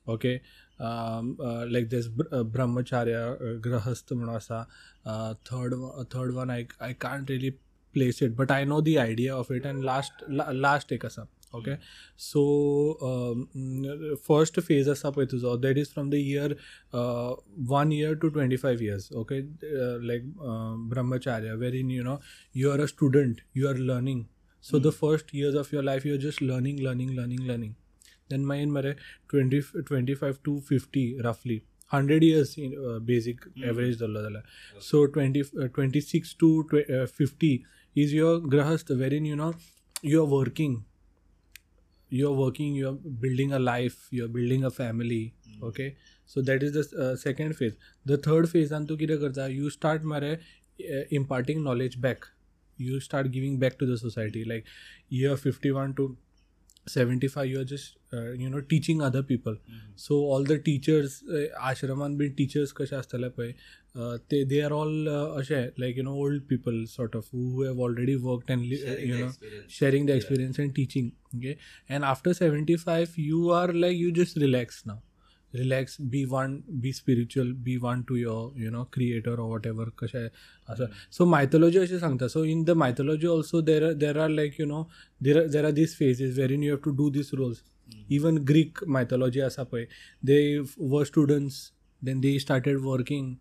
okay 0.07 0.41
um, 0.79 1.37
uh, 1.43 1.65
like 1.69 1.89
this, 1.89 2.05
uh, 2.31 2.43
brahmacharya 2.43 3.35
uh, 3.35 3.59
grahastha 3.59 4.65
uh, 5.05 5.33
third 5.43 5.73
third 6.09 6.33
one 6.33 6.49
i 6.49 6.65
i 6.79 6.93
can't 6.93 7.29
really 7.29 7.57
place 7.93 8.21
it 8.21 8.33
but 8.33 8.49
i 8.49 8.63
know 8.63 8.79
the 8.79 8.97
idea 8.97 9.35
of 9.35 9.51
it 9.51 9.65
and 9.65 9.83
last 9.83 10.23
la- 10.29 10.51
last 10.51 10.87
ekasa 10.87 11.27
okay? 11.53 11.73
Hmm. 11.73 11.81
So 12.15 12.97
um, 13.01 14.17
first 14.23 14.55
phase 14.61 14.87
of 14.87 14.97
sapaitusov 14.97 15.61
that 15.63 15.77
is 15.77 15.91
from 15.91 16.09
the 16.09 16.19
year 16.19 16.55
1 16.91 17.91
year 17.91 18.15
to 18.15 18.29
25 18.29 18.81
years 18.81 19.11
okay? 19.15 19.45
Like 19.61 20.23
brahmacharya 20.37 21.59
wherein 21.59 21.89
you 21.89 22.03
know 22.03 22.19
you 22.53 22.71
are 22.71 22.79
a 22.79 22.87
student 22.87 23.41
you 23.53 23.67
are 23.67 23.75
learning. 23.75 24.27
So 24.61 24.77
the 24.77 24.91
hmm. 24.91 24.97
first 24.97 25.33
years 25.33 25.55
of 25.55 25.71
your 25.71 25.83
life 25.83 26.05
you're 26.05 26.17
just 26.17 26.41
learning 26.41 26.81
learning 26.81 27.15
learning 27.15 27.39
learning. 27.39 27.75
Then 28.29 28.45
mine 28.45 28.71
mare 28.71 28.95
20 29.29 29.61
25 29.85 30.43
to 30.43 30.59
50 30.61 31.21
roughly 31.23 31.63
100 31.89 32.23
years 32.23 32.57
in 32.57 32.75
uh, 32.77 32.99
basic 32.99 33.41
mm-hmm. 33.41 33.69
average 33.69 33.97
dollar 33.99 34.23
dollar 34.23 34.43
so 34.79 35.07
20 35.07 35.41
uh, 35.41 35.67
26 35.67 36.33
to 36.35 36.63
tw- 36.71 36.89
uh, 36.89 37.07
50 37.07 37.65
is 37.95 38.13
your 38.13 38.39
grahast 38.39 38.89
wherein 38.89 39.25
you 39.25 39.35
know 39.35 39.53
you're 40.01 40.25
working 40.25 40.83
you're 42.09 42.33
working 42.33 42.75
you're 42.75 42.97
building 43.25 43.53
a 43.53 43.59
life 43.59 44.07
you're 44.11 44.27
building 44.27 44.63
a 44.63 44.71
family 44.71 45.33
mm-hmm. 45.49 45.65
okay 45.65 45.95
so 46.25 46.41
that 46.41 46.63
is 46.63 46.73
the 46.73 46.85
uh, 47.03 47.15
second 47.15 47.55
phase 47.55 47.75
the 48.05 48.17
third 48.17 48.49
phase 48.49 48.71
and 48.71 48.87
tu 48.87 48.97
कितें 48.97 49.19
करता 49.19 49.49
you 49.59 49.69
start 49.75 50.03
mare 50.13 50.31
uh, 50.33 51.03
imparting 51.19 51.63
knowledge 51.63 51.99
back 52.07 52.27
you 52.77 52.99
start 52.99 53.31
giving 53.31 53.59
back 53.59 53.77
to 53.79 53.85
the 53.85 53.97
society 53.97 54.43
like 54.51 54.65
year 55.09 55.37
51 55.37 55.93
to 55.95 56.09
75 56.86 57.46
you're 57.46 57.64
just 57.64 57.96
uh, 58.12 58.32
you 58.32 58.48
know 58.50 58.60
teaching 58.60 59.00
other 59.00 59.22
people 59.22 59.54
so 59.96 60.16
all 60.32 60.42
the 60.44 60.58
teachers 60.58 61.22
uh, 61.36 61.44
ashraman 61.70 62.16
been 62.22 62.34
teachers 62.40 62.72
कशे 62.80 62.96
आसतले 62.96 63.28
पळय 63.38 63.52
uh, 63.96 64.18
they 64.32 64.40
they 64.50 64.60
are 64.66 64.72
all 64.80 64.92
uh, 65.14 65.38
अशे 65.40 65.62
like 65.84 65.96
you 66.00 66.04
know 66.08 66.16
old 66.24 66.44
people 66.52 66.76
sort 66.96 67.14
of 67.20 67.30
who 67.32 67.62
have 67.62 67.78
already 67.86 68.16
worked 68.28 68.50
and 68.56 68.66
li- 68.72 68.82
uh, 68.92 68.98
you 69.12 69.16
know 69.22 69.30
sharing 69.78 70.06
the 70.10 70.16
experience 70.20 70.58
and 70.66 70.74
teaching 70.80 71.10
okay 71.38 71.56
and 71.88 72.04
after 72.12 72.34
75 72.42 73.16
you 73.30 73.50
are 73.62 73.68
like 73.86 73.96
you 74.04 74.12
just 74.22 74.36
relax 74.46 74.84
now 74.92 74.98
relax 75.58 75.96
be 76.12 76.20
one 76.30 76.54
be 76.84 76.92
spiritual 76.92 77.52
be 77.66 77.74
one 77.78 78.02
to 78.08 78.16
your 78.16 78.52
you 78.62 78.70
know 78.70 78.84
creator 78.96 79.34
or 79.42 79.48
whatever 79.50 79.84
कशें 79.98 80.26
असं 80.72 80.96
so 81.18 81.26
mythology 81.34 81.78
अशें 81.78 81.98
सांगता 81.98 82.26
so 82.34 82.42
in 82.54 82.64
the 82.70 82.74
mythology 82.74 83.30
also 83.34 83.60
there 83.60 83.84
are 83.88 83.94
there 83.94 84.18
are 84.24 84.28
like 84.28 84.58
you 84.62 84.66
know 84.72 84.80
there 85.20 85.38
are 85.42 85.46
there 85.48 85.64
are 85.68 85.72
these 85.78 85.94
phases 86.00 86.36
wherein 86.38 86.66
you 86.68 86.72
have 86.72 86.82
to 86.88 86.94
do 87.02 87.10
these 87.18 87.32
roles 87.42 87.62
even 88.18 88.42
greek 88.50 88.82
mythology 88.96 89.40
आसा 89.40 89.62
पळय 89.72 89.86
they 90.30 90.42
were 90.94 91.04
students 91.12 91.62
then 92.08 92.20
they 92.26 92.38
started 92.46 92.82
working 92.90 93.32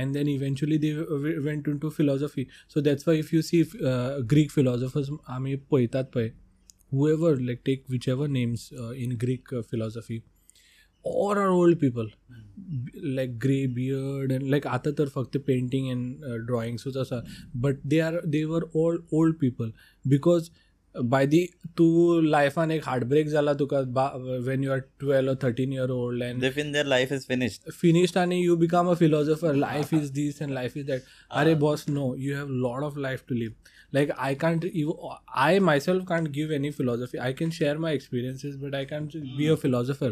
and 0.00 0.14
then 0.14 0.28
eventually 0.28 0.78
they 0.78 0.92
w- 0.96 1.44
went 1.44 1.68
into 1.74 1.90
philosophy 1.90 2.48
so 2.74 2.80
that's 2.80 3.06
why 3.06 3.14
if 3.24 3.32
you 3.32 3.42
see 3.42 3.62
uh, 3.92 4.20
greek 4.32 4.50
philosophers 4.56 5.10
आमी 5.36 5.54
पळयतात 5.70 6.04
पळय 6.14 6.30
whoever 6.92 7.30
like 7.48 7.62
take 7.68 7.82
whichever 7.94 8.26
names 8.34 8.62
uh, 8.82 8.92
in 9.04 9.10
greek 9.24 9.52
uh, 9.52 9.62
philosophy 9.70 10.20
all 11.04 11.38
are 11.38 11.48
old 11.48 11.78
people 11.80 12.08
B- 12.84 13.00
like 13.18 13.38
gray 13.38 13.66
beard 13.66 14.32
and 14.36 14.50
like 14.54 14.66
आता 14.66 14.90
तर 15.00 15.08
फक्त 15.08 15.36
painting 15.46 15.90
and 15.90 16.46
ड्रॉइंग्सूच 16.46 16.96
आसा 16.96 17.22
but 17.66 17.78
they 17.92 17.98
are 18.06 18.20
they 18.26 18.44
were 18.44 18.64
all 18.76 19.02
old 19.14 19.36
people 19.40 19.72
because 20.14 20.50
by 20.96 21.26
the 21.26 21.44
तूं 21.76 22.24
लायफान 22.24 22.70
एक 22.70 22.84
heart 22.84 23.04
break 23.04 23.28
जाला 23.28 23.54
तुका 23.62 23.80
when 24.46 24.64
you 24.64 24.70
are 24.72 24.78
twelve 25.00 25.32
or 25.32 25.36
thirteen 25.42 25.72
year 25.72 25.90
old 25.90 26.22
and 26.22 26.42
they 26.44 26.50
think 26.58 26.76
their 26.76 26.88
life 26.92 27.14
is 27.16 27.26
finished 27.32 27.70
finished 27.82 28.20
and 28.22 28.36
you 28.38 28.56
become 28.62 28.90
a 28.92 28.96
philosopher 29.02 29.52
life 29.64 29.92
is 30.00 30.12
this 30.20 30.40
and 30.46 30.54
life 30.60 30.78
is 30.82 30.86
that 30.92 31.10
are 31.42 31.56
boss 31.64 31.88
no 31.98 32.06
you 32.26 32.38
have 32.40 32.54
lot 32.66 32.86
of 32.88 32.96
life 33.08 33.26
to 33.32 33.38
live 33.42 33.76
like 33.98 34.10
i 34.30 34.32
can't 34.44 34.64
even 34.64 35.14
i 35.44 35.58
myself 35.68 36.08
can't 36.08 36.32
give 36.38 36.56
any 36.56 36.72
philosophy 36.80 37.20
i 37.28 37.32
can 37.42 37.54
share 37.60 37.78
my 37.86 37.92
experiences 38.00 38.56
but 38.64 38.74
i 38.74 38.84
can't 38.94 39.16
be 39.38 39.48
a 39.48 39.56
philosopher 39.66 40.10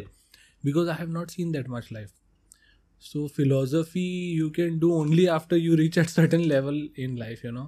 because 0.63 0.89
i 0.93 0.97
have 1.02 1.13
not 1.17 1.32
seen 1.36 1.52
that 1.58 1.69
much 1.76 1.91
life 1.97 2.12
so 3.02 3.28
philosophy 3.28 4.08
you 4.39 4.50
can 4.58 4.80
do 4.80 4.93
only 4.93 5.28
after 5.36 5.58
you 5.58 5.76
reach 5.76 5.97
at 5.97 6.10
certain 6.15 6.47
level 6.47 6.82
in 7.06 7.15
life 7.21 7.43
you 7.43 7.54
know 7.58 7.67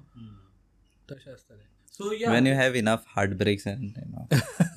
तशें 1.11 1.31
आसता 1.31 1.55
तें. 1.55 1.65
so 1.97 2.11
yeah 2.19 2.31
when 2.35 2.49
you 2.51 2.53
have 2.59 2.75
enough 2.83 3.03
heartbreaks 3.15 3.65
and 3.73 3.99
you 4.01 4.07
know 4.13 4.27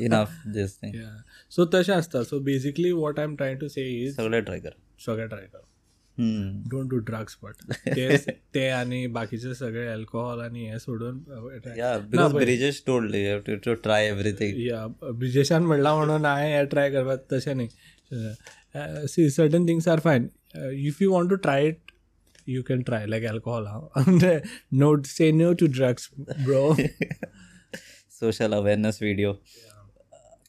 enough 0.09 0.35
this 0.59 0.75
thing 0.83 0.99
yeah 1.03 1.39
so 1.57 1.67
तशें 1.77 1.95
आसता 1.95 2.25
so 2.33 2.41
basically 2.51 2.93
what 3.05 3.23
i'm 3.25 3.39
trying 3.43 3.63
to 3.65 3.73
say 3.77 3.87
is 4.03 4.17
सगळे 4.17 4.41
try 4.51 4.61
कर 4.61 4.77
सगळें 5.07 5.27
try 5.37 5.47
कर 5.55 5.65
Hmm. 6.19 6.45
Don't 6.71 6.89
do 6.91 6.99
drugs 7.09 7.37
but 7.43 7.73
ते 8.55 8.69
आणि 8.69 9.07
बाकीचे 9.17 9.55
सगळे 9.55 9.87
अल्कोहोल 9.87 10.41
आणि 10.41 10.65
हे 10.71 10.79
सोडून 10.79 11.19
yeah 11.79 11.99
because 12.13 12.37
Bridges 12.37 12.79
told 12.87 13.17
you 13.19 13.27
have 13.33 13.43
to, 13.49 13.57
to 13.67 13.75
try 13.87 13.99
everything 14.13 14.55
या 14.67 14.87
ब्रिजेशान 15.19 15.63
म्हणला 15.63 15.95
म्हणून 15.95 16.25
हांवें 16.25 16.57
हे 16.59 16.65
ट्राय 16.71 16.91
करपाक 16.91 17.33
तशें 17.33 17.55
न्ही 17.57 17.69
Uh, 18.13 18.79
uh, 18.79 19.07
see, 19.07 19.29
certain 19.29 19.67
things 19.67 19.87
are 19.87 19.99
fine. 19.99 20.31
Uh, 20.55 20.71
if 20.71 21.01
you 21.01 21.11
want 21.13 21.31
to 21.31 21.39
try 21.39 21.59
it, 21.59 21.81
you 22.45 22.63
can 22.63 22.85
try 22.85 23.05
like 23.05 23.25
alcohol. 23.25 23.67
Huh? 23.67 24.05
Uh, 24.27 24.41
no, 24.71 25.03
say 25.03 25.33
no 25.33 25.55
to 25.55 25.69
drugs, 25.69 26.11
bro. 26.45 26.77
Social 28.09 28.55
awareness 28.55 28.99
video. 28.99 29.39
Yeah. 29.57 29.73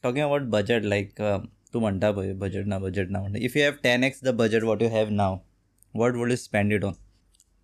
Talking 0.04 0.22
about 0.22 0.50
budget, 0.50 0.86
like 0.86 1.20
uh, 1.20 1.36
um, 1.36 1.50
two 1.72 1.82
manta 1.82 2.14
budget 2.14 2.68
na 2.68 2.80
budget 2.80 3.10
na. 3.10 3.28
If 3.34 3.56
you 3.56 3.64
have 3.64 3.82
10x 3.82 4.22
the 4.22 4.34
budget 4.34 4.64
what 4.64 4.82
you 4.82 4.90
have 4.90 5.12
now, 5.12 5.42
what 5.92 6.16
would 6.16 6.30
you 6.30 6.38
spend 6.38 6.72
it 6.72 6.84
on? 6.84 6.96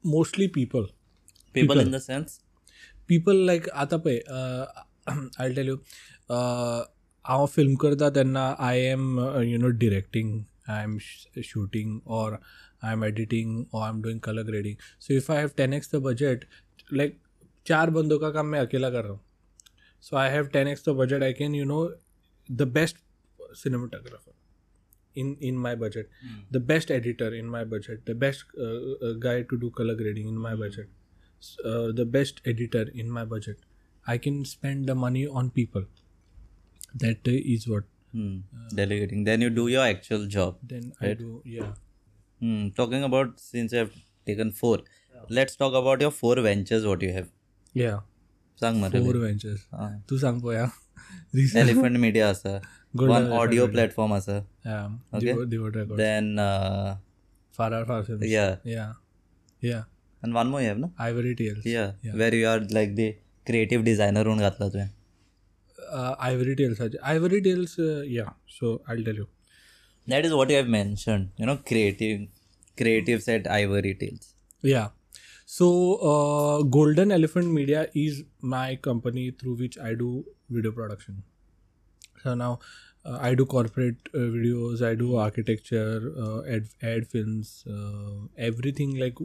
Mostly 0.04 0.48
people. 0.48 0.88
People, 1.54 1.76
people. 1.76 1.80
in 1.80 1.92
the 1.92 2.00
sense. 2.00 2.42
People 3.08 3.36
like 3.36 3.66
Atape. 3.68 4.22
Uh, 4.30 4.66
I'll 5.40 5.54
tell 5.54 5.66
you. 5.66 5.82
Uh, 6.30 6.84
हाँ 7.28 7.46
film 7.48 7.76
करता 7.76 8.56
I 8.60 8.80
am 8.80 9.20
you 9.44 9.58
know 9.58 9.68
directing 9.68 10.44
I 10.70 10.84
am 10.84 10.98
shooting 11.44 12.02
और 12.08 12.40
I 12.84 12.94
am 12.94 13.04
editing 13.06 13.66
or 13.74 13.84
I 13.84 13.90
am 13.90 14.02
doing 14.02 14.20
colour 14.20 14.44
grading 14.44 14.76
so 15.00 15.14
if 15.14 15.32
I 15.32 15.38
have 15.38 15.50
ten 15.58 15.74
X 15.74 15.96
the 15.96 16.00
budget 16.00 16.46
like 16.94 17.18
चार 17.66 17.90
बंदों 17.90 18.20
का 18.20 18.30
काम 18.30 18.46
मैं 18.46 18.60
अकेला 18.60 18.90
कर 18.90 19.04
रहा 19.04 19.12
हूँ। 19.12 19.22
So 20.02 20.16
I 20.16 20.30
have 20.30 20.48
ten 20.48 20.68
X 20.68 20.90
the 20.90 20.92
budget 20.92 21.24
I 21.24 21.34
can 21.34 21.56
you 21.56 21.66
know 21.66 21.96
the 22.52 22.62
best 22.62 22.98
cinematographer 23.40 25.20
in 25.20 25.38
in 25.42 25.58
my 25.58 25.76
budget 25.76 26.08
the 26.54 26.58
best 26.58 26.92
editor 26.92 27.34
in 27.34 27.46
my 27.46 27.66
budget 27.66 28.12
the 28.12 28.16
best 28.16 28.46
guy 29.24 29.44
to 29.44 29.56
do 29.56 29.70
colour 29.70 29.94
grading 29.94 30.30
in 30.30 30.38
my 30.38 30.56
budget 30.56 30.88
the 31.96 32.08
best 32.08 32.48
editor 32.48 32.92
in 32.96 33.12
my 33.12 33.26
budget 33.26 33.58
I 34.10 34.18
can 34.18 34.44
spend 34.44 34.86
the 34.88 34.92
money 34.92 35.26
on 35.26 35.50
people 35.50 35.86
that 36.96 37.28
uh, 37.28 37.40
is 37.56 37.68
what 37.68 37.84
hmm. 38.12 38.38
uh, 38.56 38.70
delegating 38.76 39.24
then 39.24 39.42
you 39.42 39.50
do 39.50 39.68
your 39.68 39.86
actual 39.86 40.26
job 40.26 40.58
then 40.64 40.92
right? 41.02 41.12
i 41.12 41.14
do 41.14 41.42
yeah 41.46 41.74
hmm. 42.40 42.70
talking 42.70 43.04
about 43.04 43.40
since 43.40 43.74
i've 43.74 43.94
taken 44.26 44.52
four 44.52 44.78
yeah. 44.80 45.22
let's 45.30 45.56
talk 45.56 45.74
about 45.74 46.02
your 46.02 46.12
four 46.12 46.36
ventures 46.36 46.86
what 46.86 47.02
you 47.02 47.14
have 47.14 47.30
yeah 47.74 48.00
sang 48.56 48.82
four 48.82 49.20
ventures 49.28 49.68
tu 50.08 50.24
sang 50.26 50.42
po 50.42 50.52
yeah 50.54 50.64
सांग 50.64 50.72
मला 50.72 50.72
four 50.72 50.76
ventures 50.86 51.20
तू 51.30 51.38
सांग 51.54 51.54
पोया 51.54 51.62
elephant 51.62 51.98
media 51.98 52.28
असा 52.30 52.58
one 52.96 53.32
audio 53.32 53.68
platform 53.68 54.14
असा 54.16 54.40
then 56.02 56.28
uh, 56.44 56.92
far 57.58 57.70
far 57.90 57.98
films 58.10 58.24
yeah 58.34 58.54
yeah 58.74 58.92
yeah 59.70 59.82
and 60.26 60.38
one 60.40 60.52
more 60.54 60.62
you 60.64 60.70
have 60.72 60.82
no 60.84 60.90
ivory 61.08 61.34
tales 61.42 61.66
yeah, 61.72 61.90
yeah. 62.06 62.16
where 62.22 62.36
you 62.40 62.48
are 62.52 62.62
like 62.78 62.94
the 63.00 63.10
creative 63.50 63.84
designer 63.90 64.26
on 64.34 64.40
घातला 64.40 64.68
तुम्ही 64.68 64.88
uh, 65.94 66.16
Ivory 66.20 66.56
Tales. 66.56 66.82
Ivory 67.04 67.42
Tales, 67.42 67.78
uh, 67.80 68.02
yeah. 68.02 68.32
So 68.48 68.82
I'll 68.88 69.04
tell 69.04 69.16
you. 69.16 69.28
That 70.08 70.26
is 70.26 70.34
what 70.34 70.50
you 70.50 70.58
have 70.58 70.68
mentioned. 70.68 71.30
You 71.38 71.46
know, 71.46 71.58
creative, 71.58 72.28
creatives 72.78 73.28
at 73.34 73.50
Ivory 73.50 73.96
Tales. 73.96 74.34
Yeah. 74.62 74.90
So 75.46 75.68
uh, 75.96 76.64
Golden 76.64 77.12
Elephant 77.12 77.52
Media 77.52 77.88
is 77.94 78.24
my 78.42 78.76
company 78.76 79.32
through 79.32 79.56
which 79.58 79.78
I 79.78 79.94
do 79.94 80.26
video 80.50 80.72
production. 80.72 81.24
So 82.24 82.34
now 82.34 82.60
uh, 83.06 83.18
I 83.22 83.36
do 83.36 83.46
corporate 83.46 84.10
uh, 84.14 84.18
videos, 84.18 84.82
I 84.82 84.96
do 84.96 85.16
architecture, 85.16 86.14
uh, 86.18 86.42
ad, 86.44 86.68
ad 86.82 87.08
films, 87.08 87.66
uh, 87.70 88.28
everything 88.38 88.98
like 88.98 89.16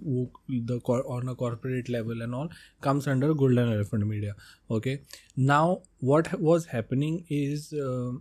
the 0.49 0.81
on 0.87 1.29
a 1.29 1.35
corporate 1.35 1.89
level 1.89 2.23
and 2.23 2.35
all 2.35 2.49
comes 2.81 3.07
under 3.07 3.35
Golden 3.35 3.73
Elephant 3.73 4.07
Media. 4.07 4.35
Okay. 4.71 5.03
Now, 5.37 5.83
what 6.01 6.41
was 6.41 6.67
happening 6.67 7.25
is 7.29 7.73
uh, 7.73 8.13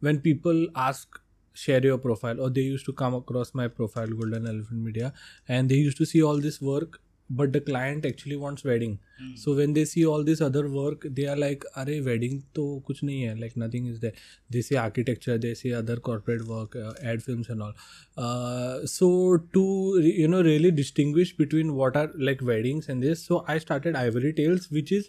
when 0.00 0.20
people 0.20 0.68
ask 0.74 1.20
share 1.54 1.82
your 1.82 1.98
profile 1.98 2.40
or 2.40 2.50
they 2.50 2.62
used 2.62 2.84
to 2.84 2.92
come 2.92 3.14
across 3.14 3.54
my 3.54 3.68
profile 3.68 4.08
golden 4.08 4.46
elephant 4.46 4.80
media 4.80 5.12
and 5.48 5.68
they 5.68 5.76
used 5.76 5.96
to 5.96 6.04
see 6.04 6.20
all 6.20 6.40
this 6.40 6.60
work 6.60 7.00
but 7.30 7.52
the 7.52 7.60
client 7.60 8.04
actually 8.04 8.36
wants 8.36 8.64
wedding. 8.64 8.98
So 9.36 9.54
when 9.54 9.72
they 9.72 9.84
see 9.84 10.04
all 10.06 10.22
this 10.24 10.40
other 10.40 10.68
work 10.68 11.06
they 11.10 11.26
are 11.26 11.36
like 11.36 11.64
are 11.76 11.86
wedding 12.08 12.44
to 12.54 12.82
kuch 12.88 13.02
nahi 13.08 13.28
hai 13.28 13.34
like 13.40 13.56
nothing 13.56 13.86
is 13.86 14.00
there. 14.00 14.12
They 14.50 14.60
say 14.60 14.76
architecture 14.76 15.38
they 15.38 15.54
say 15.54 15.72
other 15.72 15.96
corporate 15.96 16.46
work 16.46 16.76
uh, 16.76 16.92
ad 17.02 17.22
films 17.22 17.48
and 17.48 17.62
all. 17.62 17.72
Uh, 18.16 18.86
so 18.86 19.38
to 19.54 20.00
you 20.02 20.28
know 20.28 20.42
really 20.42 20.70
distinguish 20.70 21.36
between 21.36 21.74
what 21.74 21.96
are 21.96 22.10
like 22.18 22.42
weddings 22.42 22.88
and 22.88 23.02
this 23.02 23.24
so 23.24 23.44
i 23.48 23.58
started 23.58 23.96
ivory 23.96 24.32
tales 24.32 24.70
which 24.70 24.92
is 24.92 25.08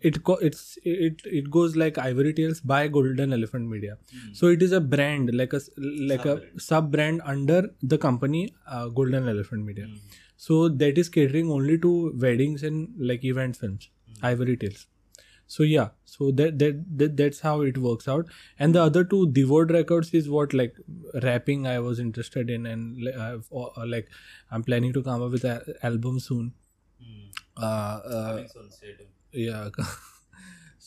it 0.00 0.22
co- 0.24 0.40
it's 0.48 0.78
it 0.84 1.22
it 1.24 1.50
goes 1.50 1.76
like 1.76 1.98
ivory 1.98 2.32
tales 2.32 2.60
by 2.60 2.86
golden 2.88 3.32
elephant 3.32 3.68
media. 3.68 3.96
So 4.32 4.48
it 4.48 4.62
is 4.62 4.72
a 4.72 4.80
brand 4.80 5.32
like 5.34 5.52
a 5.52 5.60
like 6.12 6.26
a 6.26 6.34
sub 6.58 6.90
brand 6.92 7.22
under 7.24 7.70
the 7.82 7.98
company 7.98 8.54
uh, 8.66 8.88
golden 8.88 9.28
elephant 9.28 9.64
media 9.64 9.86
so 10.36 10.68
that 10.68 10.98
is 10.98 11.08
catering 11.08 11.50
only 11.50 11.78
to 11.78 12.12
weddings 12.16 12.62
and 12.62 12.88
like 12.98 13.24
event 13.24 13.56
films 13.56 13.88
ivory 14.22 14.56
tales. 14.56 14.86
So 15.46 15.62
yeah 15.62 15.88
so 16.04 16.30
that, 16.32 16.58
that 16.58 16.84
that 16.98 17.16
that's 17.16 17.40
how 17.40 17.60
it 17.62 17.78
works 17.78 18.08
out. 18.08 18.26
And 18.58 18.74
the 18.74 18.82
other 18.82 19.04
two 19.04 19.30
devote 19.32 19.70
records 19.70 20.12
is 20.14 20.28
what 20.28 20.54
like 20.54 20.74
rapping 21.22 21.66
i 21.66 21.78
was 21.78 21.98
interested 21.98 22.50
in 22.50 22.66
and 22.66 22.96
li- 22.96 23.14
I've, 23.14 23.48
uh, 23.52 23.86
like 23.86 24.08
i'm 24.50 24.62
planning 24.62 24.92
to 24.92 25.02
come 25.02 25.22
up 25.22 25.32
with 25.32 25.44
an 25.44 25.60
album 25.82 26.20
soon. 26.20 26.52
Uh, 27.56 28.00
uh, 28.16 28.42
yeah 29.32 29.68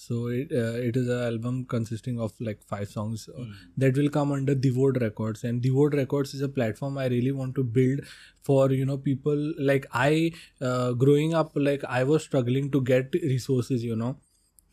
so 0.06 0.26
it 0.28 0.52
uh, 0.52 0.76
it 0.88 0.96
is 0.96 1.08
an 1.08 1.22
album 1.28 1.64
consisting 1.74 2.18
of 2.20 2.32
like 2.40 2.62
five 2.72 2.88
songs 2.88 3.28
uh, 3.28 3.44
that 3.76 3.96
will 3.96 4.08
come 4.08 4.32
under 4.32 4.54
devote 4.54 5.00
records 5.00 5.44
and 5.44 5.62
devote 5.62 5.94
records 5.94 6.34
is 6.34 6.42
a 6.42 6.48
platform 6.48 6.98
i 6.98 7.06
really 7.06 7.32
want 7.32 7.54
to 7.54 7.64
build 7.64 8.00
for 8.42 8.70
you 8.72 8.84
know 8.84 8.96
people 8.98 9.46
like 9.72 9.86
i 9.92 10.30
uh, 10.60 10.92
growing 10.92 11.34
up 11.34 11.52
like 11.70 11.84
i 12.00 12.02
was 12.04 12.22
struggling 12.30 12.70
to 12.70 12.80
get 12.92 13.14
resources 13.22 13.84
you 13.84 13.96
know 14.04 14.16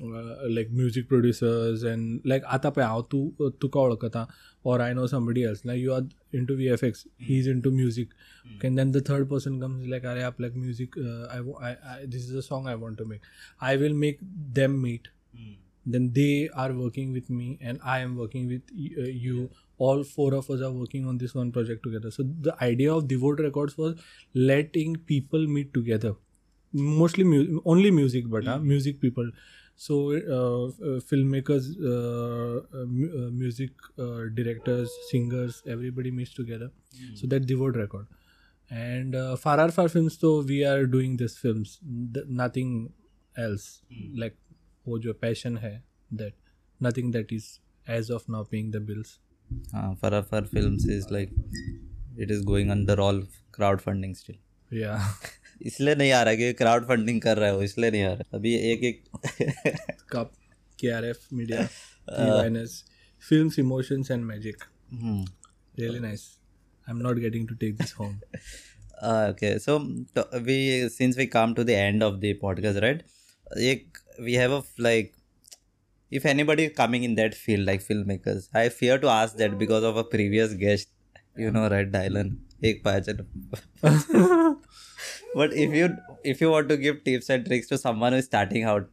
uh, 0.04 0.36
like 0.50 0.70
music 0.72 1.08
producers 1.10 1.84
and 1.84 2.22
like 2.34 2.44
आता 2.56 2.70
पळय 2.76 2.86
हांव 2.86 3.02
तू 3.12 3.50
तुका 3.62 3.80
वळखता 3.80 4.26
or 4.70 4.78
I 4.86 4.88
know 4.96 5.04
somebody 5.12 5.44
else 5.50 5.62
like 5.68 5.80
you 5.82 5.92
are 5.98 6.06
into 6.38 6.56
VFX 6.62 7.04
he's 7.28 7.46
into 7.52 7.72
music 7.76 8.10
and 8.68 8.78
then 8.80 8.90
the 8.96 9.02
third 9.10 9.28
person 9.34 9.60
comes 9.62 9.86
like 9.94 10.06
अरे 10.14 10.22
आपल्याक 10.30 10.56
music 10.64 10.98
uh, 11.04 11.28
I, 11.36 11.40
wa- 11.46 11.62
I, 11.70 11.72
I 11.94 12.06
this 12.16 12.26
is 12.30 12.34
a 12.42 12.44
song 12.48 12.68
I 12.74 12.76
want 12.82 12.98
to 13.04 13.06
make 13.12 13.30
I 13.70 13.76
will 13.84 13.96
make 14.04 14.20
them 14.60 14.76
meet 14.88 15.08
then 15.87 16.13
they 16.13 16.49
are 16.55 16.73
working 16.73 17.13
with 17.13 17.29
me 17.31 17.59
and 17.61 17.79
I 17.85 17.99
am 18.01 18.17
working 18.17 18.49
with 18.49 18.63
uh, 18.99 19.03
you. 19.27 19.51
All 19.79 20.05
four 20.05 20.35
of 20.35 20.49
us 20.51 20.61
are 20.63 20.71
working 20.71 21.07
on 21.07 21.19
this 21.19 21.35
one 21.35 21.51
project 21.53 21.83
together. 21.83 22.11
So 22.11 22.23
the 22.41 22.55
idea 22.63 22.93
of 22.95 23.09
Devote 23.09 23.41
Records 23.41 23.77
was 23.77 23.97
letting 24.35 24.97
people 24.97 25.47
meet 25.47 25.75
together. 25.75 26.15
Mostly 26.73 27.25
mu- 27.25 27.61
only 27.65 27.91
music 27.91 28.29
but 28.31 28.47
uh, 28.47 28.59
music 28.59 29.01
people. 29.01 29.31
So 29.77 30.13
uh, 30.13 30.67
uh, 30.67 31.01
filmmakers 31.11 31.69
uh, 31.85 32.59
uh, 32.83 32.87
music 32.87 33.71
uh, 33.99 34.29
directors 34.35 34.91
singers 35.11 35.63
everybody 35.67 36.11
meets 36.11 36.33
together. 36.35 36.71
So 37.15 37.27
that's 37.27 37.45
devote 37.47 37.77
record. 37.77 38.07
And 38.71 39.15
uh, 39.15 39.37
far 39.37 39.71
far 39.71 39.89
films 39.89 40.17
though 40.19 40.41
we 40.43 40.65
are 40.65 40.87
doing 40.87 41.17
these 41.17 41.37
films 41.37 41.79
th- 42.15 42.27
nothing 42.29 42.93
else. 43.37 43.83
Like 44.17 44.37
वो 44.87 44.99
जो 44.99 45.13
passion 45.21 45.57
है 45.59 45.75
that 46.11 46.35
nothing 46.81 47.13
that 47.13 47.33
is 47.33 47.47
as 47.87 48.11
of 48.11 48.31
now 48.31 48.45
paying 48.45 48.73
the 48.73 48.83
bills 48.83 49.19
हाँ 49.73 49.95
for 49.95 50.21
for 50.23 50.47
film 50.47 50.91
is 50.93 51.07
like 51.13 51.35
it 52.21 52.31
is 52.31 52.43
going 52.45 52.71
under 52.71 52.99
all 52.99 53.27
crowd 53.55 53.81
funding 53.81 54.15
still 54.15 54.79
yeah 54.79 54.99
इसलिए 55.63 55.95
नहीं 55.95 56.13
आ 56.13 56.23
रहा 56.23 56.35
कि 56.35 56.53
crowd 56.53 56.87
funding 56.89 57.21
कर 57.23 57.39
रहे 57.39 57.51
हो 57.51 57.63
इसलिए 57.63 57.91
नहीं 57.91 58.03
आ 58.03 58.13
रहा 58.13 58.37
अभी 58.37 58.55
एक 58.73 58.85
एक 58.85 59.05
cup 60.13 60.33
K 60.79 60.91
R 60.91 61.05
F 61.05 61.27
media 61.35 61.67
film 63.23 63.51
emotions 63.59 64.11
and 64.11 64.25
magic 64.25 64.65
really 64.95 66.01
nice 66.01 66.27
I 66.87 66.95
am 66.95 66.99
not 66.99 67.19
getting 67.19 67.49
to 67.49 67.55
take 67.55 67.77
this 67.77 67.95
home 67.99 68.17
okay 69.11 69.59
so 69.59 69.79
we 70.41 70.89
since 70.89 71.19
we 71.19 71.27
come 71.29 71.55
to 71.55 71.65
the 71.65 71.71
end 71.71 72.03
of 72.03 72.15
the 72.17 72.35
podcast 72.41 72.79
right 72.79 73.03
एक 73.59 73.99
we 74.19 74.35
have 74.35 74.51
a 74.51 74.63
like 74.79 75.15
if 76.11 76.25
anybody 76.25 76.69
coming 76.69 77.05
in 77.05 77.15
that 77.17 77.35
field 77.35 77.67
like 77.67 77.81
filmmakers 77.81 78.49
i 78.55 78.69
fear 78.69 78.99
to 78.99 79.09
ask 79.09 79.37
that 79.37 79.59
because 79.59 79.83
of 79.83 79.97
a 79.97 80.05
previous 80.05 80.55
guest 80.55 80.89
you 81.37 81.51
know 81.51 81.69
right 81.69 81.91
dylan? 81.91 82.37
But 85.35 85.53
if 85.53 85.75
you 85.75 85.97
if 86.23 86.41
you 86.41 86.51
want 86.51 86.69
to 86.69 86.77
give 86.77 87.03
tips 87.05 87.29
and 87.29 87.45
tricks 87.45 87.67
to 87.69 87.79
someone 87.79 88.13
who 88.13 88.19
is 88.19 88.25
starting 88.25 88.63
out 88.63 88.89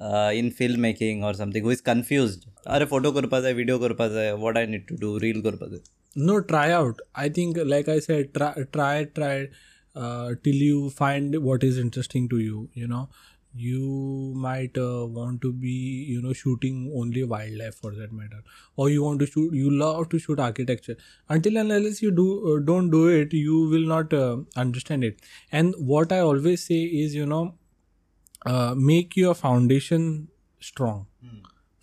uh, 0.00 0.30
in 0.34 0.50
filmmaking 0.50 1.22
or 1.22 1.32
something 1.34 1.62
who 1.62 1.70
is 1.70 1.80
confused 1.80 2.46
are 2.66 2.84
photo 2.86 3.10
or 3.10 3.40
video 3.54 3.78
kar 3.78 4.36
what 4.36 4.58
i 4.58 4.66
need 4.66 4.86
to 4.88 4.96
do 4.96 5.18
real 5.18 5.40
kar 5.42 5.52
no 6.16 6.40
try 6.40 6.72
out. 6.72 7.00
I 7.14 7.28
think 7.28 7.58
like 7.64 7.88
i 7.88 7.98
said 7.98 8.34
try 8.34 8.54
try 8.72 9.04
try 9.04 9.48
uh, 9.94 10.34
till 10.44 10.54
you 10.54 10.90
find 10.90 11.42
what 11.42 11.64
is 11.64 11.78
interesting 11.78 12.28
to 12.28 12.38
you 12.38 12.68
you 12.74 12.86
know? 12.86 13.08
You 13.56 14.32
might 14.36 14.76
uh, 14.78 15.06
want 15.06 15.40
to 15.42 15.52
be 15.52 15.70
you 16.14 16.22
know 16.22 16.32
shooting 16.32 16.92
only 16.94 17.24
wildlife 17.24 17.74
for 17.76 17.92
that 17.92 18.12
matter. 18.12 18.42
Or 18.76 18.90
you 18.90 19.02
want 19.02 19.20
to 19.20 19.26
shoot 19.26 19.54
you 19.54 19.70
love 19.70 20.08
to 20.10 20.18
shoot 20.18 20.38
architecture. 20.40 20.96
Until 21.28 21.56
and 21.58 21.72
unless 21.72 22.02
you 22.02 22.10
do 22.10 22.28
uh, 22.56 22.60
don't 22.60 22.90
do 22.90 23.08
it 23.08 23.32
you 23.32 23.68
will 23.68 23.86
not 23.94 24.12
uh, 24.12 24.38
understand 24.56 25.04
it. 25.04 25.20
And 25.52 25.74
what 25.78 26.12
i 26.12 26.20
always 26.20 26.64
say 26.66 26.82
is 26.84 27.14
you 27.14 27.26
know 27.26 27.54
uh, 28.44 28.74
make 28.76 29.16
your 29.16 29.34
foundation 29.34 30.28
strong. 30.60 31.06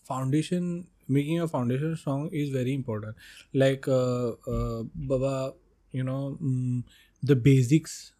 Foundation 0.03 0.87
making 1.07 1.39
a 1.41 1.47
foundation 1.47 1.95
strong 1.95 2.29
is 2.31 2.49
very 2.49 2.73
important. 2.73 3.15
Like 3.53 3.87
uh, 3.87 4.31
uh, 4.55 4.83
baba 4.95 5.53
you 5.91 6.03
know 6.03 6.37
mm, 6.41 6.83
the 7.23 7.35
basics 7.35 8.13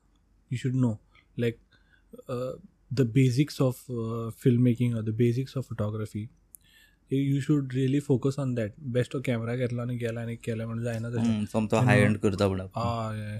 you 0.50 0.58
should 0.58 0.76
know. 0.76 1.00
Like 1.38 1.60
uh, 2.30 2.54
the 2.93 3.05
basics 3.05 3.61
of 3.61 3.81
uh, 3.91 4.31
filmmaking 4.45 4.95
or 4.99 5.03
the 5.09 5.15
basics 5.23 5.57
of 5.57 5.67
photography 5.67 6.29
you 7.11 7.41
should 7.41 7.75
really 7.75 8.01
focus 8.01 8.39
on 8.39 8.55
that 8.55 8.73
best 8.97 9.15
of 9.15 9.23
camera 9.29 9.57
घेतला 9.57 9.83
आणि 9.83 9.97
गेला 9.97 10.21
आणि 10.21 10.37
केला 10.37 10.67
म्हणजे 10.67 10.85
जायना 10.85 11.11
तशें 11.11 11.37
Hmm, 11.37 11.45
समतो 11.53 11.77
hi 11.77 12.01
and 12.01 12.17
करता 12.19 12.49
म्हणून. 12.49 12.67
Ah, 12.81 13.13
yeah. 13.19 13.39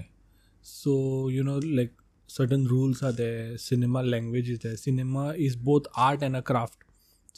So 0.69 0.93
you 1.35 1.43
know, 1.49 1.57
like 1.79 1.93
certain 2.27 2.65
rules 2.71 3.03
are 3.09 3.11
there. 3.19 3.57
Cinema 3.65 4.01
language 4.13 4.49
is 4.55 4.59
there. 4.65 4.79
Cinema 4.85 5.25
is 5.47 5.55
both 5.69 5.87
art 6.07 6.25
and 6.29 6.39
a 6.39 6.41
craft. 6.51 6.83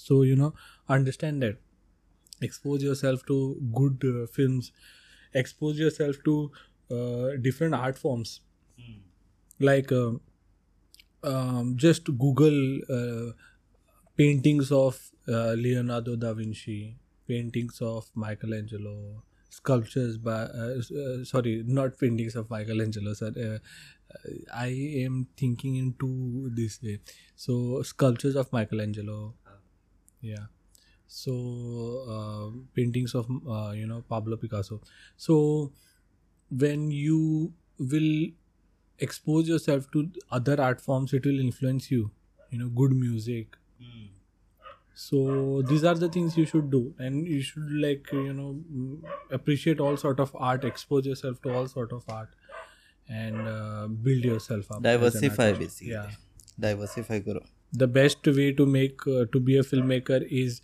So 0.03 0.21
you 0.29 0.37
know, 0.41 0.53
understand 0.97 1.45
that. 1.47 1.59
Expose 2.47 2.83
yourself 2.83 3.25
to 3.25 3.35
good 3.79 4.05
uh, 4.11 4.25
films. 4.37 4.71
Expose 5.41 5.81
yourself 5.83 6.23
to 6.29 6.51
uh, 6.91 7.27
different 7.49 7.75
art 7.75 7.97
forms. 7.97 8.31
Like 9.59 9.91
uh, 9.91 10.11
um, 11.26 11.76
just 11.76 12.04
Google 12.18 12.78
uh, 12.90 13.32
paintings 14.16 14.72
of 14.72 14.98
uh, 15.28 15.52
Leonardo 15.52 16.16
da 16.16 16.32
Vinci, 16.32 16.96
paintings 17.28 17.80
of 17.82 18.10
Michelangelo, 18.14 19.22
sculptures 19.50 20.18
by 20.18 20.42
uh, 20.42 20.78
uh, 20.78 21.24
sorry, 21.24 21.62
not 21.66 21.98
paintings 21.98 22.36
of 22.36 22.50
Michelangelo, 22.50 23.14
sir, 23.14 23.32
uh, 23.36 23.58
I 24.54 24.68
am 25.04 25.26
thinking 25.36 25.76
into 25.76 26.50
this 26.54 26.80
way. 26.82 27.00
So 27.34 27.82
sculptures 27.82 28.36
of 28.36 28.52
Michelangelo, 28.52 29.34
yeah. 30.20 30.46
So 31.08 32.04
uh, 32.08 32.58
paintings 32.74 33.14
of 33.14 33.26
uh, 33.48 33.72
you 33.72 33.86
know 33.86 34.02
Pablo 34.08 34.36
Picasso. 34.36 34.80
So 35.16 35.72
when 36.50 36.90
you 36.90 37.52
will 37.78 38.30
expose 38.98 39.48
yourself 39.48 39.90
to 39.92 40.10
other 40.30 40.60
art 40.60 40.80
forms, 40.80 41.12
it 41.12 41.24
will 41.24 41.40
influence 41.40 41.90
you. 41.90 42.10
You 42.50 42.58
know, 42.58 42.68
good 42.68 42.92
music. 42.92 43.56
So 44.94 45.62
these 45.68 45.84
are 45.84 45.94
the 45.94 46.08
things 46.08 46.38
you 46.38 46.46
should 46.46 46.70
do, 46.70 46.94
and 46.98 47.26
you 47.28 47.42
should 47.42 47.70
like 47.70 48.10
you 48.12 48.32
know 48.32 48.56
mm, 48.74 49.02
appreciate 49.30 49.78
all 49.78 49.96
sort 49.98 50.20
of 50.20 50.34
art, 50.34 50.64
expose 50.64 51.04
yourself 51.04 51.42
to 51.42 51.52
all 51.54 51.68
sort 51.68 51.92
of 51.92 52.04
art, 52.08 52.30
and 53.08 53.36
uh, 53.46 53.88
build 53.88 54.24
yourself 54.24 54.70
up. 54.72 54.82
Diversify 54.82 55.52
basically. 55.52 55.92
Yeah. 55.92 56.10
Diversify 56.58 57.20
करो. 57.20 57.42
The 57.74 57.86
best 57.86 58.26
way 58.26 58.52
to 58.52 58.64
make 58.64 59.06
uh, 59.06 59.26
to 59.32 59.40
be 59.50 59.58
a 59.58 59.62
filmmaker 59.62 60.22
is 60.30 60.62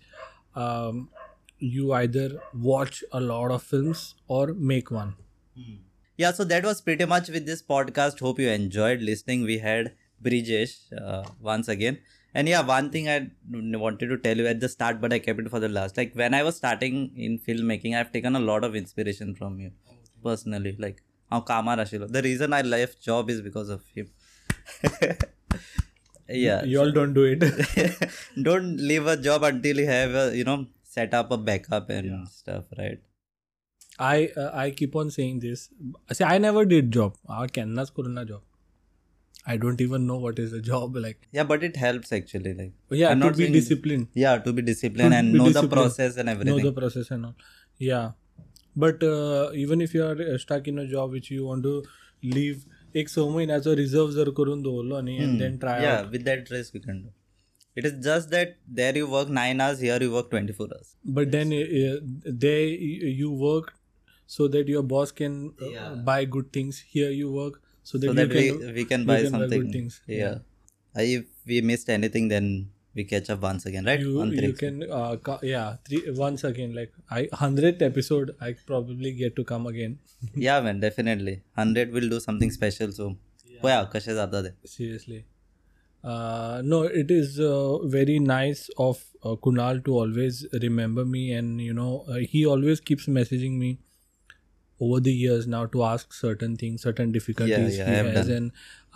um, 0.55 1.11
you 1.59 1.93
either 1.93 2.41
watch 2.55 3.05
a 3.13 3.21
lot 3.21 3.51
of 3.51 3.63
films 3.63 4.15
or 4.29 4.55
make 4.55 4.91
one. 4.91 5.15
Yeah, 6.17 6.33
so 6.33 6.45
that 6.45 6.65
was 6.65 6.81
pretty 6.81 7.05
much 7.07 7.29
with 7.29 7.47
this 7.47 7.63
podcast. 7.63 8.21
Hope 8.21 8.39
you 8.39 8.49
enjoyed 8.49 9.01
listening. 9.01 9.45
We 9.45 9.59
had 9.59 9.95
Brijesh 10.23 10.93
uh, 11.01 11.25
once 11.41 11.69
again. 11.69 11.99
And 12.35 12.49
yeah, 12.49 12.63
one 12.63 12.91
thing 12.91 13.09
I 13.09 13.31
wanted 13.51 14.09
to 14.09 14.19
tell 14.19 14.37
you 14.37 14.47
at 14.47 14.61
the 14.61 14.69
start, 14.69 15.01
but 15.01 15.13
I 15.13 15.19
kept 15.19 15.41
it 15.41 15.51
for 15.51 15.61
the 15.61 15.69
last. 15.69 15.97
Like 15.97 16.15
when 16.15 16.35
I 16.35 16.43
was 16.43 16.57
starting 16.57 17.13
in 17.17 17.39
filmmaking, 17.39 17.95
I've 17.99 18.13
taken 18.13 18.37
a 18.37 18.41
lot 18.41 18.65
of 18.65 18.75
inspiration 18.75 19.35
from 19.35 19.59
you 19.61 19.73
personally. 20.23 20.77
Like, 20.79 21.03
how 21.31 21.41
Kamar 21.41 21.77
Ashilo. 21.77 22.11
The 22.11 22.23
reason 22.23 22.53
I 22.53 22.63
left 22.63 23.01
job 23.01 23.31
is 23.31 23.41
because 23.43 23.69
of 23.69 23.83
him. 23.95 24.11
yeah. 26.29 26.63
You 26.65 26.81
all 26.81 26.93
don't 26.93 27.15
do 27.15 27.25
it. 27.25 28.13
Don't 28.43 28.77
leave 28.77 29.07
a 29.07 29.17
job 29.17 29.43
until 29.43 29.79
you 29.79 29.87
have, 29.87 30.15
a, 30.15 30.37
you 30.37 30.45
know, 30.45 30.67
set 30.85 31.15
up 31.15 31.31
a 31.31 31.39
backup 31.39 31.91
and 31.91 32.29
stuff, 32.29 32.65
right? 32.79 33.01
I 34.02 34.30
uh, 34.38 34.50
I 34.64 34.70
keep 34.80 34.96
on 34.96 35.10
saying 35.14 35.40
this. 35.46 35.70
See, 36.14 36.24
I 36.24 36.38
never 36.38 36.66
did 36.74 36.92
job. 36.98 37.16
I 37.28 37.48
cannot 37.48 37.94
करना 37.96 38.28
job. 38.28 38.42
I 39.54 39.56
don't 39.64 39.82
even 39.86 40.06
know 40.08 40.18
what 40.26 40.40
is 40.44 40.54
a 40.54 40.62
job 40.70 40.96
like. 41.06 41.28
Yeah, 41.38 41.44
but 41.52 41.64
it 41.64 41.78
helps 41.84 42.12
actually. 42.18 42.54
Like, 42.54 42.74
Yeah, 43.02 43.10
I'm 43.12 43.20
to 43.22 43.26
not 43.26 43.38
be 43.38 43.44
saying- 43.46 43.54
disciplined. 43.58 44.08
yeah, 44.26 44.38
to 44.48 44.54
be 44.54 44.62
disciplined 44.70 45.14
To 45.16 45.18
and 45.20 45.32
be 45.34 45.40
know 45.40 45.46
the 45.46 45.54
disciplined. 45.54 45.72
process 45.80 46.18
and 46.24 46.30
everything. 46.36 46.58
know 46.58 46.70
the 46.70 46.74
process 46.80 47.12
and 47.18 47.26
all 47.30 47.36
yeah 47.86 48.12
but 48.84 49.04
uh, 49.08 49.50
even 49.64 49.82
if 49.86 49.94
you 49.98 50.04
are 50.08 50.18
uh, 50.26 50.38
stuck 50.44 50.68
in 50.72 50.80
a 50.84 50.86
job 50.96 51.12
which 51.18 51.30
you 51.36 51.46
want 51.52 51.64
to 51.70 51.76
leave 52.38 52.66
एक 53.02 53.10
स 53.10 53.18
महिन्याचो 53.36 53.74
reserve 53.78 54.12
जर 54.18 54.30
करून 54.38 54.62
दवरलो 54.68 55.00
न्ही 55.08 55.16
Hmm. 55.18 55.26
and 55.30 55.42
then 55.44 55.58
try 55.64 55.74
yeah, 55.86 55.96
out 56.04 56.12
with 56.18 56.24
that 56.28 56.46
dress 56.50 56.70
we 56.76 56.80
can 56.86 57.02
do. 57.06 57.10
It 57.82 57.88
is 57.90 57.98
just 58.06 58.32
that 58.36 58.54
there 58.80 58.94
you 59.00 59.08
work 59.16 59.32
nine 59.38 59.60
hours, 59.66 59.82
here 59.88 59.98
you 60.06 60.14
work 60.14 60.30
24 60.36 60.68
hours. 60.76 60.94
but 61.18 61.34
then 61.36 61.52
uh, 61.58 61.98
they 62.46 62.56
you 63.24 63.34
work 63.44 63.74
so 64.35 64.49
that 64.49 64.69
your 64.69 64.83
boss 64.83 65.11
can 65.21 65.35
uh, 65.61 65.69
yeah. 65.69 65.95
buy 66.11 66.25
good 66.25 66.53
things. 66.53 66.79
Here 66.97 67.11
you 67.11 67.31
work 67.31 67.61
so 67.83 67.99
that, 67.99 68.07
so 68.07 68.13
that 68.15 68.29
we, 68.29 68.49
can, 68.49 68.75
we 68.75 68.85
can 68.85 69.05
buy 69.05 69.23
can 69.23 69.31
something. 69.31 69.65
buy 69.65 69.73
things. 69.73 70.01
Yeah. 70.07 70.19
yeah. 70.19 70.39
I, 70.95 71.03
if 71.17 71.25
we 71.47 71.61
missed 71.61 71.91
anything 71.91 72.29
then 72.29 72.71
we 72.95 73.05
catch 73.05 73.29
up 73.31 73.41
once 73.41 73.67
again 73.67 73.85
right? 73.85 74.01
You, 74.01 74.25
you 74.25 74.53
can 74.53 74.91
uh, 74.91 75.17
ca- 75.17 75.41
yeah 75.43 75.77
three, 75.87 76.03
once 76.11 76.45
again 76.45 76.75
like 76.75 76.93
i 77.11 77.23
100th 77.33 77.81
episode 77.81 78.35
i 78.41 78.55
probably 78.67 79.13
get 79.13 79.37
to 79.37 79.45
come 79.45 79.67
again. 79.67 79.99
Yeah 80.35 80.61
man 80.61 80.81
definitely. 80.81 81.37
100 81.55 81.93
will 81.93 82.09
do 82.09 82.21
something 82.21 82.51
special 82.51 82.93
so. 82.93 83.17
Yeah. 83.45 83.61
Seriously. 84.65 85.25
Uh, 86.03 86.63
no 86.65 86.83
it 86.83 87.11
is 87.11 87.39
uh, 87.39 87.79
very 88.01 88.19
nice 88.19 88.69
of 88.79 89.05
uh, 89.23 89.37
kunal 89.47 89.85
to 89.85 89.95
always 90.03 90.47
remember 90.69 91.05
me 91.05 91.33
and 91.33 91.61
you 91.61 91.73
know 91.73 92.05
uh, 92.09 92.21
he 92.35 92.47
always 92.47 92.81
keeps 92.81 93.07
messaging 93.07 93.59
me 93.65 93.79
over 94.82 95.00
the 95.00 95.12
years 95.12 95.48
now 95.48 95.66
to 95.66 95.84
ask 95.84 96.14
certain 96.14 96.56
things 96.64 96.82
certain 96.88 97.12
difficulties 97.12 97.78
yeah, 97.78 97.86
I 97.86 97.90
he 97.90 97.96
have 97.98 98.06
has 98.16 98.28
done. 98.28 98.36
and 98.36 98.52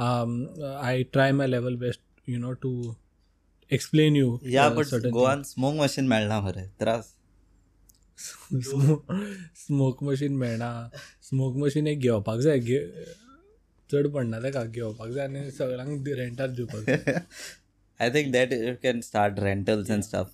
um, 0.07 0.49
uh, 0.61 0.75
i 0.89 1.05
try 1.17 1.31
my 1.31 1.47
level 1.53 1.77
best 1.85 2.01
you 2.25 2.39
know 2.43 2.53
to 2.65 2.95
explain 3.77 4.15
you 4.15 4.39
Yeah, 4.43 4.67
uh, 4.67 4.75
but 4.75 4.87
certain 4.93 5.11
गोवान 5.13 5.43
smoke 5.43 5.75
machine 5.75 6.07
मेळना 6.07 6.39
मरे 6.41 6.65
त्रास 6.79 7.09
smoke 9.67 10.03
machine 10.03 10.35
मेळना 10.37 10.71
smoke 11.29 11.55
machine 11.63 11.87
एक 11.87 11.99
घेवपाक 11.99 12.39
जाय 12.39 12.59
घे 12.59 12.79
चड 13.91 14.07
पडना 14.13 14.39
ताका 14.43 14.63
घेवपाक 14.63 15.09
जाय 15.09 15.25
आनी 15.27 15.49
सगळ्यांक 15.51 16.07
रेंटार 16.17 16.49
दिवपाक 16.59 16.89
जाय 16.89 17.19
I 17.99 18.09
think 18.13 18.31
that 18.33 18.53
you 18.57 18.75
can 18.83 19.01
start 19.07 19.39
rentals 19.45 19.89
and 19.95 20.03
stuff. 20.05 20.29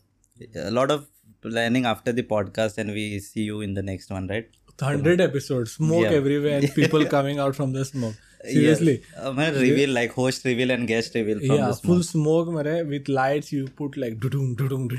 A 0.65 0.71
lot 0.75 0.91
of 0.93 1.01
planning 1.45 1.85
after 1.89 2.13
the 2.19 2.23
podcast, 2.29 2.77
and 2.83 2.93
we 2.97 3.03
see 3.25 3.43
you 3.47 3.57
in 3.65 3.73
the 3.79 3.83
next 3.87 4.13
one, 4.17 4.29
right? 4.33 4.47
100 4.78 5.20
episodes 5.20 5.72
smoke 5.72 6.04
yeah. 6.04 6.10
everywhere 6.10 6.58
and 6.58 6.74
people 6.74 7.04
coming 7.16 7.38
out 7.38 7.54
from 7.54 7.72
the 7.72 7.84
smoke. 7.84 8.14
Seriously. 8.44 9.02
Yes. 9.02 9.24
uh, 9.24 9.32
man, 9.32 9.54
reveal 9.54 9.90
like 9.90 10.12
host 10.12 10.44
reveal 10.44 10.70
and 10.72 10.88
guest 10.88 11.14
reveal 11.14 11.38
from 11.38 11.46
yeah 11.56 11.66
the 11.68 11.72
smoke. 11.74 11.84
full 11.84 12.02
smoke 12.02 12.48
mare, 12.48 12.66
eh? 12.78 12.82
with 12.82 13.08
lights 13.08 13.52
you 13.52 13.66
put 13.68 13.96
like 13.96 14.18
doo-doom, 14.18 14.56
doo-doom, 14.56 14.88
doo, 14.88 14.98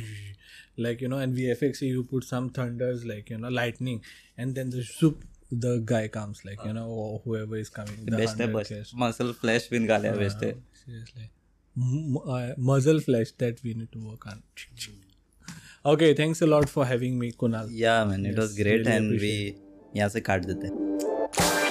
like 0.77 1.01
you 1.01 1.09
know 1.09 1.17
and 1.17 1.35
vfx 1.37 1.81
you 1.81 2.03
put 2.03 2.23
some 2.23 2.49
thunders 2.49 3.05
like 3.05 3.29
you 3.29 3.37
know 3.37 3.49
lightning. 3.49 4.01
And 4.37 4.55
then 4.55 4.69
the 4.69 4.83
soup 4.83 5.23
the 5.51 5.81
guy 5.85 6.07
comes 6.07 6.43
like 6.45 6.63
you 6.65 6.73
know 6.73 6.87
or 6.87 7.21
whoever 7.23 7.57
is 7.57 7.69
coming 7.69 8.05
the 8.05 8.17
best, 8.17 8.37
best. 8.37 8.95
muscle 8.95 9.33
flash 9.33 9.69
win 9.69 9.85
gale 9.87 10.03
yeah, 10.03 10.11
best. 10.11 10.39
seriously. 10.39 11.29
M- 11.77 12.17
uh, 12.17 12.53
muzzle 12.57 12.99
flash 12.99 13.31
that 13.37 13.61
we 13.63 13.73
need 13.73 13.91
to 13.91 13.99
work 13.99 14.25
on. 14.27 14.41
Okay 15.85 16.13
thanks 16.13 16.41
a 16.41 16.47
lot 16.47 16.69
for 16.69 16.85
having 16.85 17.19
me 17.19 17.31
kunal. 17.33 17.67
Yeah 17.69 18.03
man 18.05 18.25
it 18.25 18.29
yes, 18.29 18.37
was 18.37 18.55
great 18.55 18.85
really 18.85 18.91
and 18.91 19.09
we 19.19 19.57
यहाँ 19.95 20.09
से 20.09 20.21
काट 20.21 20.45
देते 20.45 20.67
हैं। 20.67 21.62